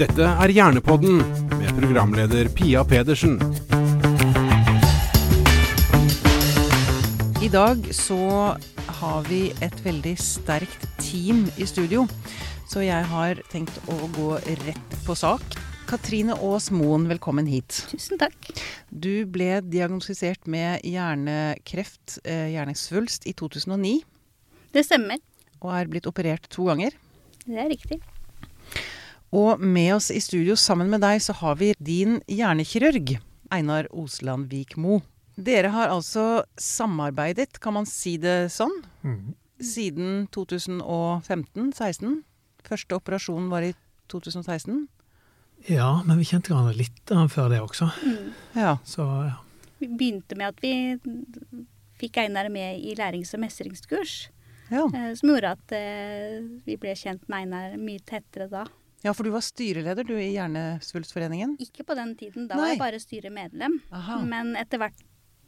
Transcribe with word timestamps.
Dette 0.00 0.24
er 0.24 0.48
Hjernepodden 0.48 1.18
med 1.58 1.70
programleder 1.76 2.48
Pia 2.56 2.80
Pedersen. 2.88 3.34
I 7.44 7.50
dag 7.52 7.82
så 7.92 8.20
har 9.00 9.26
vi 9.28 9.42
et 9.60 9.74
veldig 9.84 10.14
sterkt 10.16 10.86
team 11.02 11.42
i 11.60 11.66
studio, 11.68 12.06
så 12.70 12.80
jeg 12.80 13.04
har 13.10 13.42
tenkt 13.52 13.76
å 13.92 13.98
gå 14.14 14.38
rett 14.62 14.96
på 15.04 15.16
sak. 15.20 15.44
Katrine 15.90 16.32
Aas 16.38 16.70
Moen, 16.72 17.04
velkommen 17.10 17.50
hit. 17.50 17.82
Tusen 17.90 18.16
takk. 18.22 18.38
Du 18.88 19.26
ble 19.28 19.58
diagnostisert 19.66 20.48
med 20.48 20.80
hjernekreft, 20.80 22.22
eh, 22.24 22.54
hjernesvulst, 22.54 23.28
i 23.28 23.36
2009, 23.36 24.00
Det 24.72 24.86
stemmer. 24.86 25.18
og 25.60 25.74
er 25.74 25.92
blitt 25.92 26.08
operert 26.08 26.48
to 26.48 26.64
ganger. 26.64 26.96
Det 27.44 27.58
er 27.58 27.68
riktig. 27.68 28.00
Og 29.32 29.60
med 29.62 29.94
oss 29.94 30.10
i 30.10 30.18
studio 30.22 30.56
sammen 30.58 30.90
med 30.90 31.02
deg 31.04 31.20
så 31.22 31.34
har 31.38 31.58
vi 31.60 31.72
din 31.78 32.18
hjernekirurg, 32.26 33.18
Einar 33.54 33.86
Osland 33.94 34.48
Vikmo. 34.50 35.00
Dere 35.40 35.70
har 35.72 35.88
altså 35.94 36.42
samarbeidet, 36.60 37.60
kan 37.62 37.76
man 37.78 37.86
si 37.88 38.16
det 38.20 38.50
sånn, 38.52 38.74
siden 39.62 40.26
2015-16. 40.34 42.18
Første 42.66 42.98
operasjon 42.98 43.46
var 43.52 43.64
i 43.64 43.70
2016. 44.12 44.82
Ja, 45.70 46.00
men 46.06 46.18
vi 46.18 46.26
kjente 46.28 46.50
hverandre 46.52 46.74
litt 46.78 46.98
da, 47.08 47.22
før 47.30 47.50
det 47.52 47.60
også. 47.62 47.90
Ja. 48.56 48.78
Så 48.88 49.04
ja. 49.28 49.38
Vi 49.80 49.88
begynte 49.88 50.36
med 50.36 50.50
at 50.50 50.60
vi 50.60 50.74
fikk 52.00 52.18
Einar 52.20 52.50
med 52.52 52.80
i 52.82 52.94
lærings- 52.98 53.32
og 53.36 53.40
mestringskurs. 53.44 54.28
ja. 54.72 54.84
eh, 54.88 55.14
Som 55.16 55.30
gjorde 55.32 55.54
at 55.56 55.72
eh, 55.76 56.40
vi 56.66 56.76
ble 56.80 56.92
kjent 56.96 57.24
med 57.28 57.44
Einar 57.44 57.76
mye 57.80 58.00
tettere 58.04 58.48
da. 58.52 58.66
Ja, 59.02 59.14
for 59.16 59.24
du 59.24 59.30
var 59.32 59.40
styreleder 59.44 60.04
du 60.04 60.14
i 60.20 60.34
Hjernesvulstforeningen? 60.34 61.56
Ikke 61.62 61.84
på 61.88 61.94
den 61.96 62.14
tiden, 62.20 62.48
da 62.50 62.56
Nei. 62.56 62.62
var 62.62 62.68
jeg 62.74 62.80
bare 62.82 63.00
styremedlem. 63.00 63.78
Aha. 63.96 64.18
Men 64.28 64.54
etter 64.60 64.78
hvert 64.82 64.98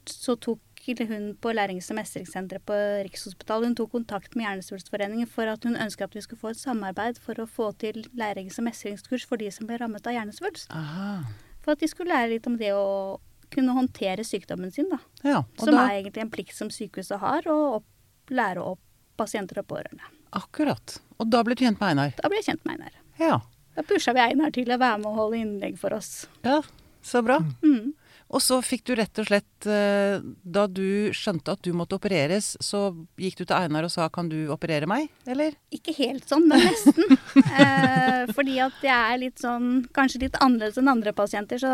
så 0.09 0.35
tok 0.41 0.59
hun 0.99 1.29
på 1.39 1.53
lærings- 1.55 1.87
og 1.93 1.95
mestringssenteret 1.95 2.65
på 2.67 2.75
Rikshospitalet 3.05 3.69
hun 3.69 3.75
tok 3.77 3.91
kontakt 3.93 4.33
med 4.35 4.43
Hjernesvulstforeningen 4.49 5.29
for 5.31 5.47
at 5.47 5.63
hun 5.63 5.77
ønsket 5.79 6.09
at 6.09 6.15
vi 6.17 6.23
skulle 6.25 6.41
få 6.41 6.49
et 6.51 6.59
samarbeid 6.59 7.21
for 7.23 7.39
å 7.39 7.45
få 7.47 7.69
til 7.79 8.01
lærings- 8.19 8.57
og 8.59 8.65
mestringskurs 8.67 9.23
for 9.29 9.37
de 9.39 9.47
som 9.53 9.69
ble 9.69 9.77
rammet 9.79 10.05
av 10.09 10.17
hjernesvulst. 10.17 10.67
Aha. 10.75 11.21
For 11.63 11.71
at 11.77 11.79
de 11.79 11.87
skulle 11.87 12.11
lære 12.11 12.33
litt 12.33 12.49
om 12.51 12.57
det 12.59 12.73
å 12.75 13.19
kunne 13.53 13.71
håndtere 13.77 14.25
sykdommen 14.27 14.73
sin, 14.73 14.89
da. 14.91 14.97
Ja, 15.23 15.43
Som 15.61 15.71
da, 15.77 15.85
er 15.87 16.01
egentlig 16.01 16.25
en 16.25 16.31
plikt 16.33 16.55
som 16.57 16.67
sykehuset 16.73 17.21
har, 17.21 17.45
å 17.47 17.77
opp, 17.77 17.87
lære 18.33 18.59
opp 18.65 18.81
pasienter 19.15 19.61
og 19.61 19.67
pårørende. 19.69 20.03
akkurat. 20.33 20.97
Og 21.21 21.29
da 21.29 21.43
ble 21.45 21.53
du 21.55 21.63
kjent 21.63 21.79
med 21.79 21.93
Einar? 21.93 22.13
Da 22.17 22.27
ble 22.27 22.41
jeg 22.41 22.49
kjent 22.49 22.65
med 22.65 22.79
Einar. 22.81 22.99
Ja. 23.19 23.41
Da 23.73 23.83
pusha 23.87 24.13
vi 24.13 24.21
Einar 24.21 24.53
til 24.53 24.69
å 24.71 24.77
være 24.77 25.01
med 25.01 25.09
og 25.11 25.19
holde 25.19 25.41
innlegg 25.41 25.77
for 25.81 25.95
oss. 25.97 26.25
ja. 26.45 26.61
Så 27.03 27.19
bra. 27.19 27.41
Mm. 27.59 27.91
Og 28.33 28.41
så 28.41 28.57
fikk 28.65 28.85
du 28.87 28.93
rett 28.97 29.19
og 29.21 29.27
slett 29.27 29.67
eh, 29.69 30.23
Da 30.23 30.65
du 30.71 31.11
skjønte 31.13 31.53
at 31.53 31.61
du 31.65 31.73
måtte 31.77 31.97
opereres, 31.99 32.53
så 32.63 32.85
gikk 33.19 33.41
du 33.41 33.43
til 33.43 33.57
Einar 33.57 33.85
og 33.85 33.91
sa 33.93 34.07
'kan 34.09 34.29
du 34.29 34.47
operere 34.53 34.87
meg', 34.89 35.11
eller? 35.27 35.53
Ikke 35.69 35.93
helt 35.97 36.25
sånn, 36.25 36.47
men 36.47 36.63
nesten. 36.63 37.17
eh, 37.59 38.23
fordi 38.33 38.57
at 38.63 38.79
jeg 38.81 38.95
er 38.95 39.19
litt 39.21 39.43
sånn 39.43 39.85
Kanskje 39.93 40.23
litt 40.25 40.39
annerledes 40.39 40.79
enn 40.79 40.89
andre 40.89 41.13
pasienter. 41.13 41.59
Så 41.59 41.69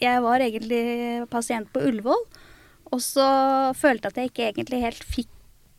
jeg 0.00 0.22
var 0.22 0.40
egentlig 0.40 1.28
pasient 1.28 1.68
på 1.72 1.82
Ullevål. 1.90 2.24
Og 2.92 3.00
så 3.02 3.26
følte 3.74 4.08
jeg 4.08 4.12
at 4.12 4.16
jeg 4.16 4.30
ikke 4.30 4.48
egentlig 4.54 4.82
helt 4.86 5.04
fikk 5.04 5.28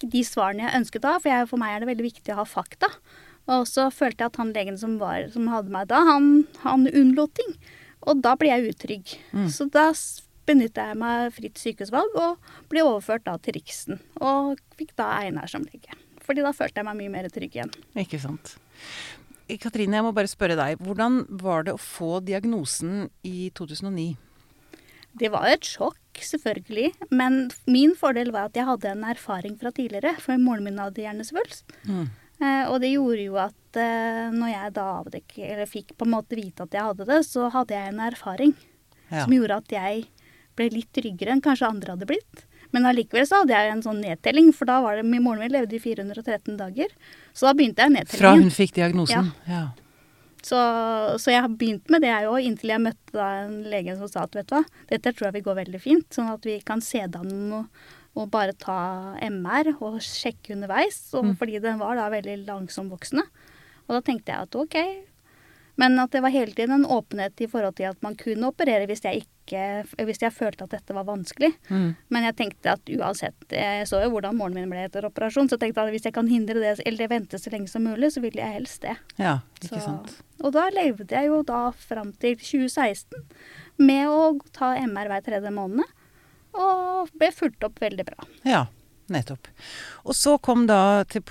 de 0.02 0.22
svarene 0.26 0.68
jeg 0.68 0.78
ønsket 0.82 1.02
da. 1.02 1.18
For 1.18 1.30
jeg, 1.30 1.50
for 1.50 1.58
meg 1.58 1.76
er 1.76 1.80
det 1.80 1.92
veldig 1.96 2.10
viktig 2.12 2.34
å 2.34 2.42
ha 2.44 2.46
fakta. 2.46 2.92
Og 3.50 3.68
så 3.68 3.88
følte 3.94 4.24
jeg 4.26 4.34
at 4.34 4.42
han 4.42 4.52
legen 4.56 4.78
som, 4.78 4.98
var, 5.02 5.26
som 5.34 5.48
hadde 5.52 5.74
meg 5.74 5.88
da, 5.90 6.04
han, 6.08 6.44
han 6.62 6.86
unnlot 6.88 7.34
ting. 7.40 7.56
Og 8.10 8.22
da 8.22 8.36
ble 8.40 8.52
jeg 8.52 8.74
utrygg. 8.74 9.16
Så 9.52 9.68
da 9.70 9.92
benytta 10.50 10.90
jeg 10.90 11.00
meg 11.00 11.34
fritt 11.36 11.60
sykehusvalg 11.62 12.16
og 12.18 12.54
ble 12.72 12.84
overført 12.86 13.26
da 13.28 13.38
til 13.42 13.58
Riksen. 13.60 14.00
Og 14.22 14.62
fikk 14.80 14.96
da 15.00 15.12
Einar 15.22 15.52
som 15.52 15.66
lege. 15.68 15.98
Fordi 16.22 16.46
da 16.46 16.54
følte 16.56 16.82
jeg 16.82 16.88
meg 16.88 17.00
mye 17.00 17.14
mer 17.14 17.30
trygg 17.34 17.58
igjen. 17.58 17.74
Ikke 17.98 18.22
sant. 18.22 18.56
Katrine, 19.62 19.98
jeg 19.98 20.06
må 20.06 20.14
bare 20.16 20.32
spørre 20.32 20.56
deg. 20.56 20.80
Hvordan 20.80 21.26
var 21.42 21.66
det 21.68 21.76
å 21.76 21.82
få 21.82 22.22
diagnosen 22.24 23.10
i 23.28 23.50
2009? 23.58 24.14
Det 25.20 25.28
var 25.34 25.50
et 25.52 25.68
sjokk, 25.68 26.00
selvfølgelig. 26.24 26.94
Men 27.12 27.50
min 27.68 27.98
fordel 28.00 28.32
var 28.32 28.48
at 28.48 28.56
jeg 28.56 28.68
hadde 28.70 28.94
en 28.94 29.04
erfaring 29.12 29.58
fra 29.60 29.74
tidligere. 29.76 30.16
For 30.24 30.40
moren 30.40 30.70
min 30.70 30.80
hadde 30.80 31.04
hjernesvulst. 31.04 31.66
Mm. 31.90 32.08
Eh, 32.42 32.64
og 32.72 32.80
det 32.82 32.90
gjorde 32.96 33.24
jo 33.28 33.36
at 33.38 33.78
eh, 33.80 34.30
når 34.34 34.50
jeg 34.54 34.74
da 34.78 34.86
avdekket, 35.00 35.44
eller 35.52 35.70
fikk 35.70 35.94
på 35.98 36.08
en 36.08 36.16
måte 36.16 36.38
vite 36.40 36.66
at 36.66 36.74
jeg 36.74 36.88
hadde 36.88 37.06
det, 37.10 37.20
så 37.28 37.50
hadde 37.54 37.76
jeg 37.78 37.92
en 37.94 38.00
erfaring 38.08 38.56
Ja. 39.12 39.26
som 39.26 39.34
gjorde 39.36 39.58
at 39.62 39.76
jeg 39.76 40.06
ble 40.58 40.70
litt 40.74 40.90
tryggere 40.96 41.36
enn 41.36 41.44
kanskje 41.44 41.68
andre 41.70 41.94
hadde 41.96 42.08
blitt. 42.10 42.46
Men 42.72 42.86
allikevel 42.88 43.26
så 43.28 43.42
hadde 43.42 43.52
jeg 43.54 43.72
en 43.74 43.84
sånn 43.84 44.00
nedtelling, 44.02 44.54
for 44.56 44.66
da 44.70 44.80
var 44.82 44.96
det 44.96 45.04
min 45.06 45.24
moren 45.24 45.44
min 45.44 45.52
levde 45.52 45.76
i 45.76 45.80
413 45.84 46.56
dager. 46.58 46.88
Så 47.36 47.50
da 47.50 47.54
begynte 47.54 47.84
jeg 47.84 47.92
nedtellingen. 47.98 48.22
Fra 48.24 48.32
hun 48.40 48.54
fikk 48.56 48.74
diagnosen? 48.78 49.32
Ja. 49.48 49.64
Så, 50.42 50.58
så 51.22 51.30
jeg 51.36 51.44
har 51.44 51.52
begynt 51.54 51.92
med 51.94 52.02
det 52.02 52.10
jeg 52.10 52.30
òg, 52.32 52.40
inntil 52.48 52.72
jeg 52.74 52.82
møtte 52.82 53.14
da 53.14 53.28
en 53.44 53.58
lege 53.70 53.94
som 54.00 54.10
sa 54.10 54.24
at 54.26 54.34
vet 54.40 54.48
du 54.50 54.56
hva, 54.56 54.64
dette 54.90 55.12
tror 55.14 55.28
jeg 55.28 55.36
vil 55.38 55.44
gå 55.50 55.58
veldig 55.60 55.82
fint. 55.84 56.08
Sånn 56.16 56.32
at 56.32 56.48
vi 56.48 56.56
kan 56.66 56.82
se 56.82 57.04
det 57.06 57.20
an 57.20 57.36
og, 57.60 57.84
og 58.16 58.28
bare 58.32 58.52
ta 58.60 58.80
MR 59.24 59.72
og 59.80 60.02
sjekke 60.04 60.56
underveis. 60.58 61.00
Og, 61.16 61.32
Fordi 61.40 61.60
den 61.64 61.80
var 61.80 61.96
da 61.96 62.10
veldig 62.12 62.42
langsomvoksende. 62.48 63.24
Og 63.88 63.96
da 63.98 64.02
tenkte 64.02 64.32
jeg 64.34 64.48
at 64.50 64.56
ok. 64.56 64.78
Men 65.80 65.96
at 66.04 66.12
det 66.14 66.20
var 66.22 66.30
hele 66.34 66.52
tiden 66.54 66.76
en 66.76 66.86
åpenhet 66.86 67.40
i 67.42 67.48
forhold 67.50 67.78
til 67.80 67.88
at 67.90 68.02
man 68.04 68.18
kunne 68.20 68.50
operere 68.52 68.86
hvis 68.90 69.02
jeg, 69.08 69.24
ikke, 69.24 69.64
hvis 70.04 70.20
jeg 70.22 70.34
følte 70.36 70.66
at 70.68 70.74
dette 70.76 70.94
var 70.94 71.08
vanskelig. 71.08 71.54
Mm. 71.72 71.96
Men 72.12 72.28
jeg 72.28 72.36
tenkte 72.38 72.74
at 72.76 72.92
uansett 72.92 73.56
Jeg 73.56 73.88
så 73.90 74.02
jo 74.04 74.12
hvordan 74.14 74.36
moren 74.38 74.54
min 74.60 74.70
ble 74.70 74.84
etter 74.86 75.08
operasjon, 75.08 75.48
så 75.50 75.56
jeg 75.56 75.64
tenkte 75.64 75.86
at 75.88 75.94
hvis 75.96 76.06
jeg 76.10 76.14
kan 76.14 76.28
hindre 76.30 76.60
det, 76.62 76.76
eller 76.86 77.08
vente 77.10 77.40
så 77.40 77.50
lenge 77.56 77.72
som 77.72 77.88
mulig, 77.88 78.12
så 78.14 78.22
vil 78.22 78.36
jeg 78.38 78.54
helst 78.60 78.82
det. 78.84 78.98
ja, 79.18 79.40
ikke 79.64 79.80
Så- 79.80 79.86
sant. 79.88 80.14
Og 80.44 80.52
da 80.54 80.68
levde 80.70 81.08
jeg 81.16 81.28
jo 81.32 81.42
da 81.48 81.72
fram 81.72 82.12
til 82.20 82.36
2016 82.36 83.24
med 83.80 84.08
å 84.12 84.40
ta 84.52 84.76
MR 84.76 85.08
hver 85.08 85.24
tredje 85.24 85.52
måned. 85.56 85.86
Og 86.58 87.12
ble 87.18 87.32
fulgt 87.36 87.64
opp 87.68 87.80
veldig 87.82 88.06
bra. 88.08 88.28
Ja, 88.48 88.66
nettopp. 89.12 89.48
Og 90.06 90.16
så 90.18 90.38
kom 90.44 90.66
da 90.70 91.04
til 91.10 91.24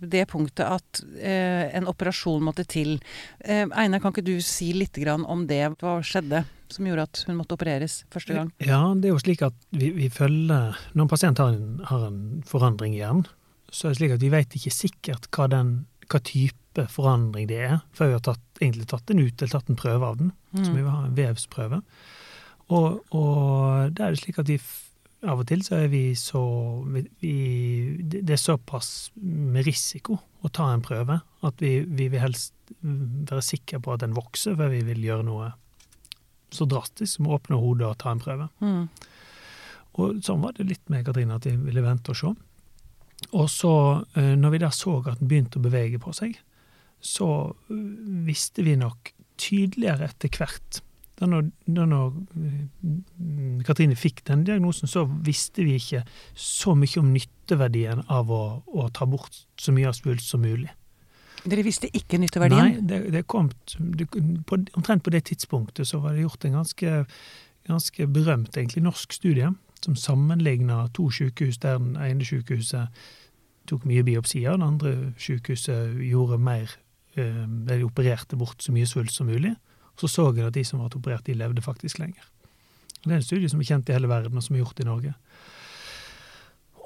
det 0.00 0.26
punktet 0.30 0.66
at 0.66 1.02
eh, 1.18 1.68
en 1.76 1.88
operasjon 1.90 2.44
måtte 2.44 2.66
til. 2.68 2.98
Eh, 3.40 3.66
Einar, 3.68 4.02
kan 4.02 4.14
ikke 4.14 4.26
du 4.26 4.38
si 4.44 4.72
litt 4.76 4.98
grann 4.98 5.26
om 5.26 5.46
det? 5.50 5.64
Hva 5.80 5.98
skjedde 6.04 6.44
som 6.72 6.88
gjorde 6.88 7.06
at 7.08 7.22
hun 7.28 7.38
måtte 7.38 7.56
opereres 7.56 8.02
første 8.12 8.36
gang? 8.36 8.50
ja, 8.60 8.80
det 8.92 9.08
er 9.08 9.14
jo 9.14 9.22
slik 9.22 9.44
at 9.46 9.56
vi, 9.72 9.88
vi 9.96 10.10
følger 10.12 10.76
Når 10.92 11.06
en 11.06 11.08
pasient 11.10 11.40
har 11.40 11.54
en, 11.56 11.78
har 11.88 12.08
en 12.10 12.18
forandring 12.48 12.96
i 12.96 13.00
hjernen, 13.00 13.24
så 13.72 13.88
er 13.88 13.94
det 13.94 14.00
slik 14.02 14.16
at 14.18 14.24
vi 14.24 14.32
vet 14.32 14.56
ikke 14.58 14.74
sikkert 14.74 15.30
hva, 15.32 15.48
den, 15.52 15.72
hva 16.08 16.20
type 16.24 16.84
forandring 16.92 17.48
det 17.50 17.58
er, 17.70 17.80
før 17.96 18.12
vi 18.12 18.18
har 18.18 18.24
tatt, 18.28 18.44
egentlig 18.60 18.88
tatt 18.90 19.08
den 19.08 19.20
ut 19.24 19.40
eller 19.40 19.54
tatt 19.54 19.72
en 19.72 19.80
prøve 19.80 20.12
av 20.12 20.20
den. 20.20 20.30
Så 20.56 20.70
vi 20.70 20.80
vil 20.80 20.92
ha 20.92 21.02
en 21.04 21.16
vevsprøve. 21.16 21.80
Og, 22.74 23.00
og 23.16 23.94
da 23.96 24.06
er 24.06 24.14
det 24.14 24.22
slik 24.22 24.40
at 24.42 24.50
vi 24.50 24.58
av 25.26 25.40
og 25.42 25.48
til 25.50 25.64
så 25.66 25.80
er 25.80 25.88
vi 25.90 26.02
så 26.18 26.40
vi, 26.86 27.00
det 27.98 28.22
er 28.22 28.38
såpass 28.38 29.10
med 29.18 29.66
risiko 29.66 30.18
å 30.46 30.50
ta 30.54 30.68
en 30.70 30.84
prøve 30.84 31.16
at 31.46 31.62
vi, 31.64 31.80
vi 31.82 32.06
vil 32.12 32.22
helst 32.22 32.54
være 32.82 33.42
sikre 33.42 33.80
på 33.82 33.94
at 33.94 34.04
den 34.04 34.14
vokser, 34.14 34.54
før 34.58 34.70
vi 34.70 34.84
vil 34.86 35.02
gjøre 35.08 35.26
noe 35.26 35.50
så 36.54 36.68
drastisk 36.68 37.16
som 37.16 37.28
å 37.28 37.36
åpne 37.36 37.58
hodet 37.60 37.88
og 37.88 37.98
ta 38.00 38.12
en 38.12 38.22
prøve. 38.22 38.48
Mm. 38.62 38.84
Og 39.98 40.20
sånn 40.24 40.44
var 40.44 40.54
det 40.56 40.68
litt 40.68 40.92
med 40.92 41.04
Katrine, 41.06 41.36
at 41.36 41.48
vi 41.48 41.56
ville 41.60 41.84
vente 41.84 42.14
og 42.14 42.20
se. 42.20 42.32
Og 43.34 43.48
så, 43.50 43.72
eh, 44.14 44.34
når 44.38 44.54
vi 44.54 44.60
da 44.62 44.70
så 44.72 44.98
at 45.02 45.18
den 45.18 45.28
begynte 45.30 45.58
å 45.58 45.64
bevege 45.64 46.00
på 46.00 46.14
seg, 46.16 46.38
så 47.00 47.28
eh, 47.68 47.82
visste 48.28 48.64
vi 48.64 48.78
nok 48.78 49.12
tydeligere 49.38 50.08
etter 50.08 50.32
hvert. 50.38 50.80
Da 51.18 51.26
når, 51.26 51.48
da 51.66 51.84
når 51.88 52.12
eh, 52.38 53.62
Katrine 53.66 53.96
fikk 53.98 54.22
den 54.28 54.44
diagnosen, 54.46 54.90
så 54.90 55.04
visste 55.26 55.64
vi 55.66 55.74
ikke 55.80 56.04
så 56.38 56.76
mye 56.78 57.00
om 57.02 57.10
nytteverdien 57.14 58.04
av 58.06 58.30
å, 58.30 58.42
å 58.66 58.88
ta 58.94 59.08
bort 59.10 59.42
så 59.58 59.74
mye 59.74 59.90
av 59.90 59.96
svulst 59.98 60.30
som 60.30 60.44
mulig. 60.46 60.70
Dere 61.48 61.64
visste 61.66 61.90
ikke 61.94 62.20
nytteverdien? 62.22 62.78
Nei, 62.78 62.86
det, 62.86 63.00
det 63.14 63.24
kom 63.30 63.50
det, 63.78 64.08
på, 64.46 64.58
Omtrent 64.78 65.04
på 65.06 65.14
det 65.14 65.24
tidspunktet 65.30 65.88
så 65.88 66.00
var 66.02 66.14
det 66.14 66.26
gjort 66.26 66.44
en 66.46 66.58
ganske, 66.60 66.94
ganske 67.68 68.08
berømt 68.10 68.58
egentlig 68.58 68.84
norsk 68.86 69.14
studie 69.14 69.50
som 69.84 69.94
sammenligna 69.96 70.88
to 70.94 71.06
sykehus 71.14 71.60
der 71.62 71.78
den 71.78 71.94
ene 72.02 72.26
sykehuset 72.26 72.90
tok 73.68 73.84
mye 73.86 74.02
biopsier, 74.02 74.54
og 74.54 74.60
det 74.60 74.66
andre 74.66 74.92
sykehuset 75.20 75.98
gjorde 76.08 76.38
mer 76.40 76.72
eh, 77.14 77.44
De 77.68 77.82
opererte 77.84 78.36
bort 78.36 78.62
så 78.64 78.72
mye 78.72 78.88
svulst 78.88 79.18
som 79.18 79.28
mulig. 79.28 79.54
Så 79.98 80.10
så 80.10 80.28
jeg 80.36 80.46
at 80.46 80.54
de 80.54 80.64
som 80.64 80.82
var 80.82 80.94
operert, 80.94 81.26
de 81.26 81.34
levde 81.34 81.64
faktisk 81.64 81.98
lenger. 81.98 82.22
Det 83.02 83.12
er 83.12 83.18
en 83.18 83.26
studie 83.26 83.50
som 83.50 83.60
er 83.60 83.68
kjent 83.68 83.90
i 83.90 83.96
hele 83.96 84.10
verden, 84.10 84.38
og 84.38 84.44
som 84.44 84.56
er 84.56 84.62
gjort 84.62 84.80
i 84.82 84.86
Norge. 84.86 85.14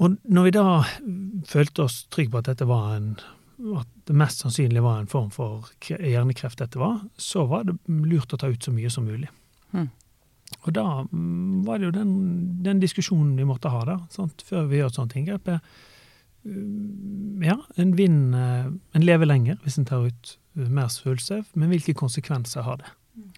Og 0.00 0.17
når 0.25 0.49
vi 0.49 0.55
da 0.56 0.67
følte 1.49 1.85
oss 1.85 2.03
trygge 2.12 2.32
på 2.32 2.41
at 2.41 2.50
dette 2.50 2.69
var 2.69 2.97
en 2.97 3.14
at 3.79 3.88
det 4.09 4.17
mest 4.19 4.43
sannsynlig 4.43 4.82
var 4.82 4.99
en 4.99 5.11
form 5.11 5.29
for 5.31 5.69
hjernekreft 5.87 6.59
dette 6.59 6.81
var, 6.81 6.99
så 7.20 7.44
var 7.47 7.69
det 7.69 7.76
lurt 7.87 8.32
å 8.35 8.38
ta 8.41 8.50
ut 8.50 8.64
så 8.64 8.73
mye 8.75 8.91
som 8.91 9.06
mulig. 9.06 9.29
Mm. 9.70 9.88
Og 10.67 10.75
da 10.76 10.87
mm, 11.05 11.62
var 11.67 11.79
det 11.79 11.88
jo 11.88 11.94
den, 11.94 12.12
den 12.65 12.82
diskusjonen 12.82 13.37
vi 13.38 13.47
måtte 13.49 13.73
ha 13.73 13.85
da, 13.88 13.99
sant, 14.12 14.43
før 14.47 14.67
vi 14.70 14.81
gjør 14.81 14.91
et 14.91 14.99
sånt 14.99 15.17
inngrep. 15.19 15.53
mm, 16.44 17.44
Ja, 17.47 17.58
en 17.76 17.94
vinner 17.97 18.73
En 18.94 19.06
lever 19.06 19.26
lenger 19.26 19.58
hvis 19.62 19.79
en 19.79 19.88
tar 19.88 20.08
ut 20.08 20.35
uh, 20.58 20.69
mer 20.69 20.91
svulster, 20.93 21.44
men 21.55 21.70
hvilke 21.73 21.94
konsekvenser 21.94 22.67
har 22.67 22.82
det? 22.82 22.91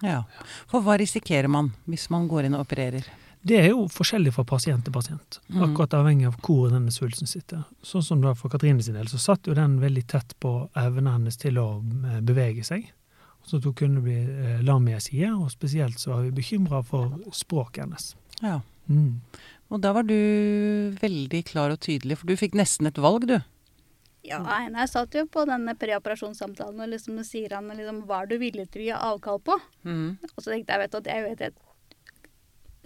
Ja. 0.02 0.22
For 0.70 0.80
hva 0.84 0.96
risikerer 1.00 1.48
man 1.50 1.72
hvis 1.90 2.08
man 2.10 2.28
går 2.30 2.44
inn 2.48 2.54
og 2.54 2.66
opererer? 2.66 3.04
Det 3.44 3.58
er 3.60 3.66
jo 3.74 3.82
forskjellig 3.92 4.32
fra 4.32 4.44
pasient 4.48 4.84
til 4.86 4.92
pasient, 4.94 5.38
Mhm. 5.50 5.62
akkurat 5.66 5.90
avhengig 5.98 6.26
av 6.26 6.36
hvor 6.40 6.70
denne 6.70 6.90
svulsten 6.90 7.28
sitter. 7.28 7.64
Sånn 7.82 8.02
som 8.02 8.20
da 8.22 8.32
for 8.34 8.48
Katrine 8.48 8.82
sin 8.82 8.94
del, 8.94 9.04
så 9.06 9.18
satt 9.20 9.44
jo 9.46 9.52
den 9.54 9.78
veldig 9.80 10.06
tett 10.06 10.32
på 10.40 10.70
evnen 10.74 11.12
hennes 11.12 11.36
til 11.36 11.54
å 11.60 11.82
eh, 12.06 12.20
bevege 12.20 12.64
seg. 12.64 12.86
Så 13.44 13.58
at 13.58 13.64
hun 13.64 13.74
kunne 13.74 14.00
bli 14.00 14.16
eh, 14.24 14.62
lam 14.62 14.88
i 14.88 14.94
ei 14.94 14.98
side, 15.04 15.28
og 15.36 15.50
spesielt 15.50 15.98
så 16.00 16.14
var 16.14 16.22
vi 16.22 16.30
bekymra 16.30 16.82
for 16.82 17.10
språket 17.32 17.84
hennes. 17.84 18.14
Ja. 18.40 18.60
Mm. 18.88 19.20
Og 19.70 19.80
da 19.82 19.92
var 19.92 20.04
du 20.04 20.14
veldig 21.00 21.44
klar 21.44 21.70
og 21.70 21.80
tydelig, 21.80 22.16
for 22.18 22.26
du 22.26 22.36
fikk 22.36 22.54
nesten 22.54 22.86
et 22.86 22.94
valg, 22.96 23.26
du. 23.28 23.38
Ja, 24.24 24.38
Einar 24.56 24.86
satt 24.88 25.12
jo 25.14 25.26
på 25.26 25.44
denne 25.46 25.74
preoperasjonssamtalen 25.76 26.80
og 26.80 26.88
liksom 26.88 27.18
sier 27.28 27.52
han 27.52 27.68
liksom 27.68 28.02
hva 28.08 28.22
du 28.28 28.38
villig 28.40 28.70
til 28.72 28.80
å 28.82 28.84
gi 28.86 28.94
avkall 28.96 29.40
på? 29.44 29.58
Mm. 29.84 30.16
Og 30.36 30.38
så 30.42 30.50
tenkte 30.54 30.72
jeg, 30.72 30.80
vet 30.80 30.90
du, 30.94 30.96
at 30.98 31.04
det 31.04 31.12
er 31.12 31.20
jo 31.26 31.32
et, 31.34 31.40
et 31.50 31.60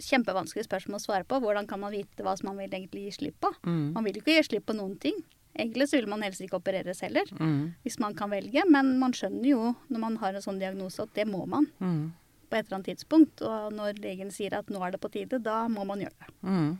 kjempevanskelig 0.09 0.63
spørsmål 0.67 0.99
å 0.99 1.03
svare 1.03 1.27
på. 1.27 1.39
Hvordan 1.43 1.67
kan 1.67 1.81
man 1.81 1.91
vite 1.95 2.23
hva 2.23 2.35
som 2.39 2.49
man 2.51 2.59
vil 2.61 2.71
egentlig 2.71 3.05
gi 3.07 3.15
slipp 3.17 3.39
på? 3.43 3.51
Mm. 3.67 3.91
Man 3.95 4.05
vil 4.07 4.19
jo 4.19 4.23
ikke 4.23 4.37
gi 4.37 4.45
slipp 4.47 4.65
på 4.69 4.75
noen 4.77 4.95
ting. 5.01 5.17
Egentlig 5.59 5.89
så 5.89 5.97
vil 5.99 6.07
man 6.11 6.21
helst 6.23 6.43
ikke 6.45 6.59
opereres 6.59 7.01
heller, 7.03 7.25
Mm. 7.35 7.73
hvis 7.83 7.99
man 7.99 8.13
kan 8.15 8.29
velge. 8.31 8.63
Men 8.69 8.97
man 8.99 9.11
skjønner 9.11 9.47
jo 9.49 9.75
når 9.89 9.99
man 9.99 10.15
har 10.21 10.33
en 10.37 10.41
sånn 10.45 10.59
diagnose 10.59 10.99
at 11.03 11.13
det 11.15 11.25
må 11.27 11.45
man 11.47 11.67
Mm. 11.81 12.11
på 12.49 12.55
et 12.57 12.65
eller 12.67 12.77
annet 12.77 12.91
tidspunkt. 12.97 13.41
Og 13.41 13.73
når 13.73 13.99
legen 13.99 14.31
sier 14.31 14.53
at 14.57 14.67
nå 14.67 14.79
er 14.85 14.91
det 14.91 15.01
på 15.01 15.11
tide, 15.11 15.39
da 15.43 15.67
må 15.67 15.85
man 15.85 15.99
gjøre 15.99 16.19
det. 16.19 16.77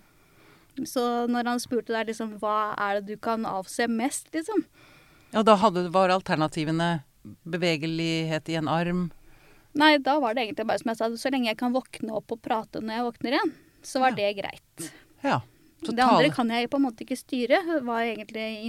Mm. 0.79 0.87
Så 0.89 1.03
når 1.31 1.51
han 1.53 1.59
spurte 1.63 1.93
der 1.93 2.07
liksom 2.09 2.37
hva 2.41 2.73
er 2.79 2.99
det 2.99 3.13
du 3.15 3.21
kan 3.21 3.45
avse 3.45 3.87
mest, 3.91 4.31
liksom. 4.33 4.65
Ja, 5.33 5.43
da 5.45 5.55
hadde, 5.61 5.87
var 5.93 6.09
alternativene 6.09 7.03
bevegelighet 7.45 8.49
i 8.49 8.55
en 8.57 8.67
arm. 8.71 9.11
Nei, 9.77 9.97
da 10.01 10.15
var 10.19 10.33
det 10.33 10.47
egentlig 10.47 10.65
bare 10.65 10.81
som 10.81 10.89
jeg 10.89 10.97
sa, 10.97 11.09
så 11.21 11.29
lenge 11.31 11.51
jeg 11.51 11.59
kan 11.59 11.75
våkne 11.75 12.15
opp 12.17 12.31
og 12.33 12.41
prate 12.41 12.81
når 12.81 12.95
jeg 12.95 13.07
våkner 13.11 13.35
igjen, 13.37 13.51
så 13.85 13.99
var 14.01 14.15
Ja. 14.15 14.15
det 14.15 14.29
greit. 14.41 14.91
Ja. 15.21 15.41
Så 15.85 15.93
det 15.95 16.03
andre 16.03 16.29
kan 16.35 16.49
jeg 16.51 16.67
på 16.69 16.75
en 16.75 16.83
måte 16.83 17.05
ikke 17.05 17.15
styre, 17.15 17.59
var 17.85 18.01
egentlig 18.03 18.65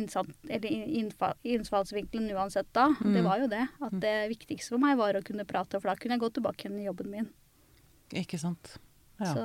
innfallsvinkelen 1.42 2.30
uansett 2.36 2.68
da. 2.72 2.94
Mm. 3.00 3.14
Det 3.16 3.22
var 3.24 3.40
jo 3.40 3.48
det. 3.50 3.64
At 3.82 3.96
det 4.02 4.14
viktigste 4.30 4.74
for 4.76 4.82
meg 4.82 4.98
var 5.00 5.14
å 5.18 5.22
kunne 5.24 5.46
prate, 5.48 5.80
for 5.80 5.90
da 5.90 5.96
kunne 5.98 6.14
jeg 6.14 6.22
gå 6.22 6.30
tilbake 6.36 6.66
igjen 6.68 6.78
i 6.82 6.86
jobben 6.86 7.10
min. 7.10 7.28
Ikke 8.14 8.38
sant. 8.38 8.76
Ja. 9.20 9.34
Så 9.34 9.44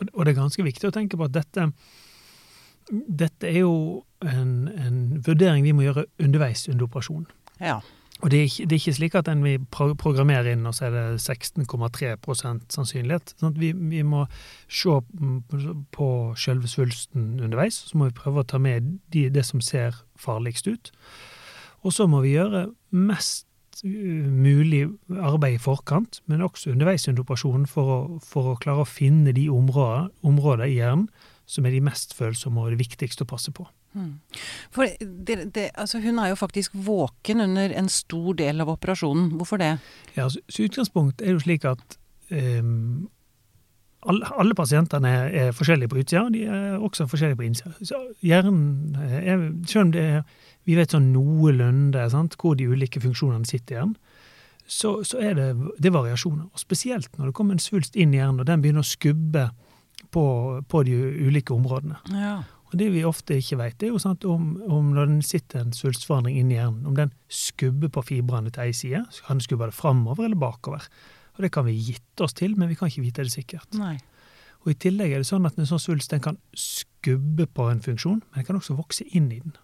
Og, 0.00 0.08
og 0.12 0.24
det 0.24 0.32
er 0.34 0.40
ganske 0.40 0.64
viktig 0.66 0.88
å 0.88 0.94
tenke 0.94 1.16
på 1.20 1.24
at 1.28 1.32
dette 1.36 1.68
dette 3.08 3.48
er 3.48 3.62
jo 3.62 3.74
en, 4.20 4.68
en 4.68 4.96
vurdering 5.24 5.64
vi 5.64 5.72
må 5.72 5.86
gjøre 5.86 6.04
underveis 6.20 6.66
under 6.68 6.84
operasjonen. 6.88 7.28
ja. 7.60 7.80
Og 8.22 8.30
det 8.30 8.38
er, 8.38 8.44
ikke, 8.46 8.64
det 8.70 8.76
er 8.76 8.78
ikke 8.80 8.92
slik 8.96 9.14
at 9.18 9.28
en 9.28 9.40
vi 9.42 9.52
pro- 9.74 9.96
programmerer 9.98 10.52
inn, 10.54 10.62
og 10.70 10.72
så 10.76 10.84
er 10.86 10.92
det 10.94 11.00
16,3 11.20 12.12
sannsynlighet. 12.72 13.32
Sånn 13.40 13.50
at 13.50 13.58
vi, 13.58 13.72
vi 13.74 14.04
må 14.06 14.20
se 14.70 14.94
på 15.92 16.06
selve 16.38 16.70
svulsten 16.70 17.40
underveis, 17.42 17.80
så 17.90 17.98
må 17.98 18.06
vi 18.08 18.14
prøve 18.16 18.44
å 18.44 18.46
ta 18.48 18.60
med 18.62 18.86
de, 19.12 19.26
det 19.34 19.42
som 19.44 19.60
ser 19.60 19.98
farligst 20.16 20.70
ut. 20.70 20.92
Og 21.82 21.92
så 21.92 22.06
må 22.08 22.22
vi 22.24 22.36
gjøre 22.36 22.68
mest 22.94 23.48
uh, 23.82 24.26
mulig 24.30 24.86
arbeid 25.18 25.58
i 25.58 25.62
forkant, 25.62 26.20
men 26.30 26.44
også 26.44 26.72
underveis 26.74 27.08
under 27.10 27.24
operasjonen, 27.24 27.68
for 27.70 27.94
å, 27.94 28.00
for 28.24 28.52
å 28.52 28.58
klare 28.62 28.84
å 28.84 28.88
finne 28.88 29.34
de 29.36 29.48
områder, 29.52 30.10
områder 30.26 30.68
i 30.68 30.76
hjernen 30.78 31.08
som 31.46 31.66
er 31.66 31.74
de 31.74 31.82
mest 31.84 32.14
følsomme 32.16 32.62
og 32.62 32.72
det 32.72 32.80
viktigste 32.80 33.26
å 33.26 33.28
passe 33.28 33.52
på. 33.54 33.66
Mm. 33.94 34.14
For 34.74 34.90
det, 35.00 35.36
det, 35.54 35.68
altså 35.78 36.00
hun 36.02 36.18
er 36.18 36.32
jo 36.32 36.38
faktisk 36.38 36.74
våken 36.86 37.44
under 37.44 37.74
en 37.78 37.90
stor 37.92 38.34
del 38.38 38.64
av 38.64 38.72
operasjonen. 38.72 39.34
Hvorfor 39.38 39.60
det? 39.62 39.76
Ja, 40.16 40.24
altså, 40.26 40.40
så 40.48 40.66
utgangspunkt 40.66 41.22
er 41.22 41.36
jo 41.36 41.42
slik 41.44 41.66
at 41.68 41.98
ehm, 42.34 43.06
alle, 44.08 44.28
alle 44.38 44.54
pasientene 44.56 45.10
er, 45.10 45.52
forskjellige 45.56 45.90
på 45.92 46.00
utsida, 46.02 46.24
og 46.26 46.34
de 46.34 46.44
er 46.44 46.78
også 46.78 47.06
forskjellige 47.10 47.40
på 47.40 47.46
innsida. 47.48 47.72
Så 47.82 48.00
hjernen 48.24 48.96
er, 49.00 49.50
Selv 49.66 49.86
om 49.86 49.92
det 49.92 50.04
er, 50.04 50.22
vi 50.64 50.76
vet 50.78 50.94
sånn 50.94 51.12
noenlunde 51.12 52.06
sant, 52.12 52.36
hvor 52.40 52.56
de 52.58 52.68
ulike 52.68 53.02
funksjonene 53.02 53.48
sitter 53.48 53.74
i 53.74 53.78
hjernen, 53.78 53.96
så, 54.66 54.94
så 55.04 55.20
er 55.20 55.34
det, 55.36 55.48
det 55.76 55.90
er 55.90 55.96
variasjoner. 55.98 56.46
Og 56.48 56.60
spesielt 56.60 57.18
når 57.18 57.28
det 57.28 57.36
kommer 57.36 57.56
en 57.56 57.60
svulst 57.60 57.96
inn 58.00 58.14
i 58.14 58.20
hjernen, 58.20 58.40
og 58.40 58.48
den 58.48 58.64
begynner 58.64 58.84
å 58.84 58.88
skubbe 58.88 59.48
på, 60.14 60.24
på 60.68 60.82
de 60.88 60.94
ulike 61.26 61.52
områdene. 61.54 61.98
Ja. 62.14 62.38
Og 62.72 62.78
det 62.80 62.88
vi 62.90 63.04
ofte 63.06 63.36
ikke 63.38 63.60
vet, 63.60 63.76
det 63.78 63.86
er 63.86 63.92
jo 63.92 64.00
sant 64.02 64.24
om, 64.26 64.54
om 64.66 64.88
når 64.96 65.10
den 65.10 65.20
sitter 65.22 65.60
en 65.62 65.74
svulstforandring 65.76 66.40
inni 66.40 66.56
hjernen, 66.56 66.86
om 66.88 66.96
den 66.96 67.12
skubber 67.30 67.92
på 67.94 68.02
fibrene 68.08 68.50
til 68.50 68.64
ei 68.64 68.72
side, 68.74 69.04
kan 69.26 69.38
den 69.38 69.44
skubbe 69.44 69.68
det 69.70 69.76
framover 69.76 70.26
eller 70.26 70.40
bakover. 70.40 70.88
Og 71.34 71.44
det 71.44 71.50
kan 71.54 71.66
vi 71.66 71.76
gitte 71.76 72.26
oss 72.26 72.36
til, 72.36 72.54
men 72.58 72.70
vi 72.70 72.78
kan 72.78 72.90
ikke 72.90 73.04
vite 73.04 73.26
det 73.26 73.34
sikkert. 73.34 73.68
Nei. 73.78 73.96
Og 74.64 74.72
i 74.72 74.78
tillegg 74.80 75.12
er 75.12 75.20
det 75.20 75.28
sånn 75.28 75.44
at 75.48 75.58
en 75.60 75.68
sånn 75.68 75.82
svulst 75.82 76.14
kan 76.24 76.38
skubbe 76.56 77.46
på 77.50 77.68
en 77.68 77.82
funksjon, 77.84 78.22
men 78.22 78.40
den 78.40 78.48
kan 78.48 78.58
også 78.60 78.78
vokse 78.78 79.04
inn 79.12 79.28
i 79.34 79.42
den. 79.42 79.56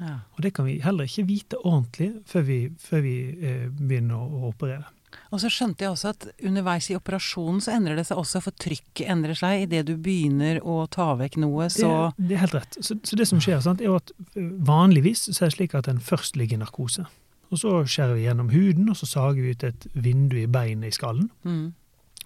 Ja. 0.00 0.18
Og 0.36 0.44
det 0.44 0.52
kan 0.56 0.66
vi 0.68 0.78
heller 0.84 1.08
ikke 1.08 1.26
vite 1.28 1.58
ordentlig 1.62 2.10
før 2.28 2.44
vi, 2.48 2.58
før 2.80 3.02
vi 3.04 3.16
eh, 3.40 3.66
begynner 3.72 4.18
å, 4.18 4.26
å 4.26 4.52
operere. 4.52 4.92
Og 5.32 5.40
så 5.40 5.48
skjønte 5.52 5.84
jeg 5.84 5.92
også 5.94 6.10
at 6.12 6.26
underveis 6.44 6.88
i 6.90 6.96
operasjonen 6.96 7.62
så 7.64 7.72
endrer 7.76 7.96
det 7.98 8.04
seg 8.08 8.20
også, 8.20 8.42
for 8.44 8.56
trykket 8.60 9.08
endrer 9.12 9.38
seg 9.38 9.64
idet 9.64 9.86
du 9.88 9.94
begynner 10.00 10.60
å 10.60 10.82
ta 10.92 11.12
vekk 11.18 11.38
noe, 11.42 11.68
så 11.72 12.12
Det, 12.16 12.28
det 12.28 12.36
er 12.36 12.44
helt 12.44 12.58
rett. 12.58 12.78
Så, 12.80 12.98
så 13.00 13.18
det 13.18 13.28
som 13.30 13.40
skjer, 13.42 13.62
sant, 13.64 13.84
er 13.84 13.96
at 13.96 14.12
eh, 14.36 14.50
vanligvis 14.68 15.28
så 15.30 15.46
er 15.46 15.50
det 15.50 15.56
slik 15.56 15.76
at 15.78 15.88
en 15.92 16.02
først 16.02 16.36
ligger 16.40 16.60
i 16.60 16.64
narkose. 16.64 17.06
Og 17.50 17.60
så 17.60 17.72
skjærer 17.86 18.16
vi 18.16 18.26
gjennom 18.26 18.50
huden, 18.50 18.88
og 18.90 18.96
så 18.98 19.06
sager 19.06 19.42
vi 19.42 19.54
ut 19.54 19.66
et 19.66 19.86
vindu 19.94 20.36
i 20.40 20.48
beinet 20.50 20.90
i 20.90 20.96
skallen. 20.96 21.30
mm. 21.44 21.66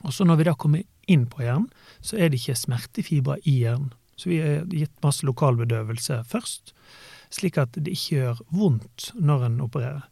Og 0.00 0.14
så 0.16 0.24
når 0.24 0.38
vi 0.40 0.44
da 0.48 0.54
kommer 0.56 0.84
inn 1.12 1.26
på 1.28 1.42
hjernen, 1.44 1.66
så 2.00 2.16
er 2.16 2.30
det 2.30 2.40
ikke 2.40 2.56
smertefibre 2.56 3.34
i 3.44 3.58
hjernen. 3.62 3.90
Så 4.16 4.30
vi 4.30 4.38
har 4.40 4.66
gitt 4.68 4.94
masse 5.04 5.24
lokalbedøvelse 5.28 6.22
først, 6.28 6.74
slik 7.32 7.58
at 7.60 7.76
det 7.76 7.92
ikke 7.92 8.16
gjør 8.16 8.40
vondt 8.52 9.10
når 9.16 9.46
en 9.48 9.60
opererer. 9.64 10.06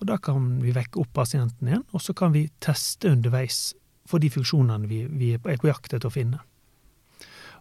Og 0.00 0.08
da 0.08 0.16
kan 0.20 0.54
vi 0.62 0.72
vekke 0.76 1.00
opp 1.02 1.12
pasienten 1.16 1.68
igjen, 1.68 1.84
og 1.92 2.04
så 2.04 2.16
kan 2.16 2.32
vi 2.32 2.48
teste 2.64 3.12
underveis 3.12 3.74
for 4.08 4.20
de 4.20 4.30
funksjonene 4.32 4.88
vi, 4.88 5.04
vi 5.08 5.34
er 5.36 5.42
på 5.44 5.68
jakt 5.68 5.92
etter 5.92 6.08
å 6.08 6.14
finne. 6.14 6.40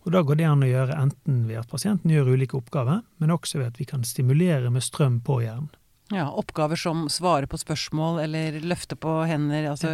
Og 0.07 0.13
da 0.15 0.23
går 0.23 0.39
det 0.39 0.47
an 0.47 0.63
å 0.63 0.69
gjøre 0.69 0.95
enten 0.95 1.41
ved 1.49 1.59
at 1.59 1.71
pasienten 1.71 2.11
gjør 2.11 2.31
ulike 2.33 2.55
oppgaver, 2.59 3.03
men 3.19 3.35
også 3.35 3.59
ved 3.59 3.73
at 3.73 3.79
vi 3.81 3.87
kan 3.87 4.05
stimulere 4.07 4.71
med 4.71 4.85
strøm 4.85 5.19
på 5.23 5.41
hjernen. 5.43 5.71
Ja, 6.11 6.25
oppgaver 6.31 6.75
som 6.79 7.07
svare 7.09 7.47
på 7.47 7.57
spørsmål 7.57 8.19
eller 8.23 8.59
løfte 8.65 8.97
på 8.97 9.11
hender, 9.29 9.69
altså 9.71 9.91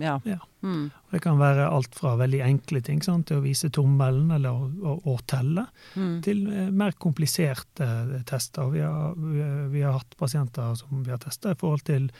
ja. 0.00 0.16
Ja. 0.24 0.38
Mm. 0.64 0.90
Det 1.10 1.20
kan 1.24 1.38
være 1.40 1.68
alt 1.68 1.94
fra 1.96 2.14
veldig 2.20 2.40
enkle 2.46 2.80
ting 2.84 3.02
sant, 3.04 3.26
til 3.28 3.40
å 3.40 3.44
vise 3.44 3.70
tommelen 3.72 4.30
eller 4.36 4.56
å, 4.56 5.16
telle, 5.28 5.66
Mm. 5.94 6.22
til 6.22 6.44
eh, 6.52 6.68
mer 6.70 6.92
kompliserte 6.92 7.84
eh, 7.84 8.22
tester. 8.28 8.68
Vi 8.70 8.80
har, 8.80 9.14
vi, 9.16 9.46
vi 9.72 9.82
har 9.82 9.98
hatt 9.98 10.16
pasienter 10.16 10.74
som 10.78 11.02
vi 11.02 11.10
har 11.10 11.18
testa 11.18 11.52
i 11.52 11.58
forhold 11.58 11.82
til 11.88 12.10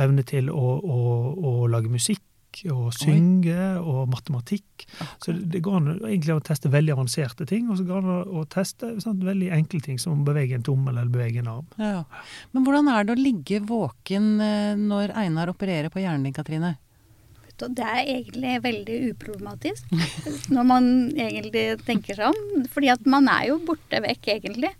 evne 0.00 0.24
til 0.26 0.48
å, 0.50 0.78
å, 0.80 1.00
å 1.36 1.52
lage 1.70 1.92
musikk 1.92 2.22
og 2.72 2.92
synge 2.96 3.58
og 3.80 4.08
matematikk. 4.12 4.86
Så 5.22 5.34
det, 5.34 5.62
går 5.64 5.76
an 5.80 5.90
egentlig 5.96 6.36
å 6.36 6.44
teste 6.44 6.72
veldig 6.72 6.94
avanserte 6.94 7.46
ting, 7.48 7.68
og 7.70 7.80
så 7.80 7.86
går 7.88 8.04
det 8.04 8.14
an 8.14 8.38
å, 8.40 8.44
teste 8.50 8.92
sant, 9.02 9.24
veldig 9.26 9.50
enkle 9.56 9.82
ting 9.84 10.00
som 10.02 10.20
å 10.20 10.26
bevege 10.26 10.58
en 10.58 10.66
tommel 10.66 10.96
eller 10.96 11.12
bevege 11.12 11.42
en 11.42 11.52
arm. 11.56 11.68
Ja. 11.80 12.04
Men 12.54 12.66
hvordan 12.66 12.90
er 12.92 13.04
det 13.04 13.16
å 13.16 13.20
ligge 13.20 13.60
våken 13.66 14.32
eh, 14.44 14.72
når 14.78 15.14
Einar 15.24 15.52
opererer 15.52 15.92
på 15.92 16.02
hjernen 16.04 16.28
din, 16.28 16.36
Katrine? 16.36 16.76
Det 17.54 17.86
er 17.86 18.08
egentlig 18.10 18.56
veldig 18.64 18.96
uproblematisk 19.12 19.92
når 20.54 20.66
man 20.66 20.88
egentlig 21.12 21.66
tenker 21.86 22.18
seg 22.18 22.32
om. 22.32 22.66
Fordi 22.72 22.90
at 22.94 23.06
man 23.08 23.30
er 23.30 23.52
jo 23.52 23.60
borte 23.66 24.02
vekk, 24.04 24.32
egentlig. 24.38 24.72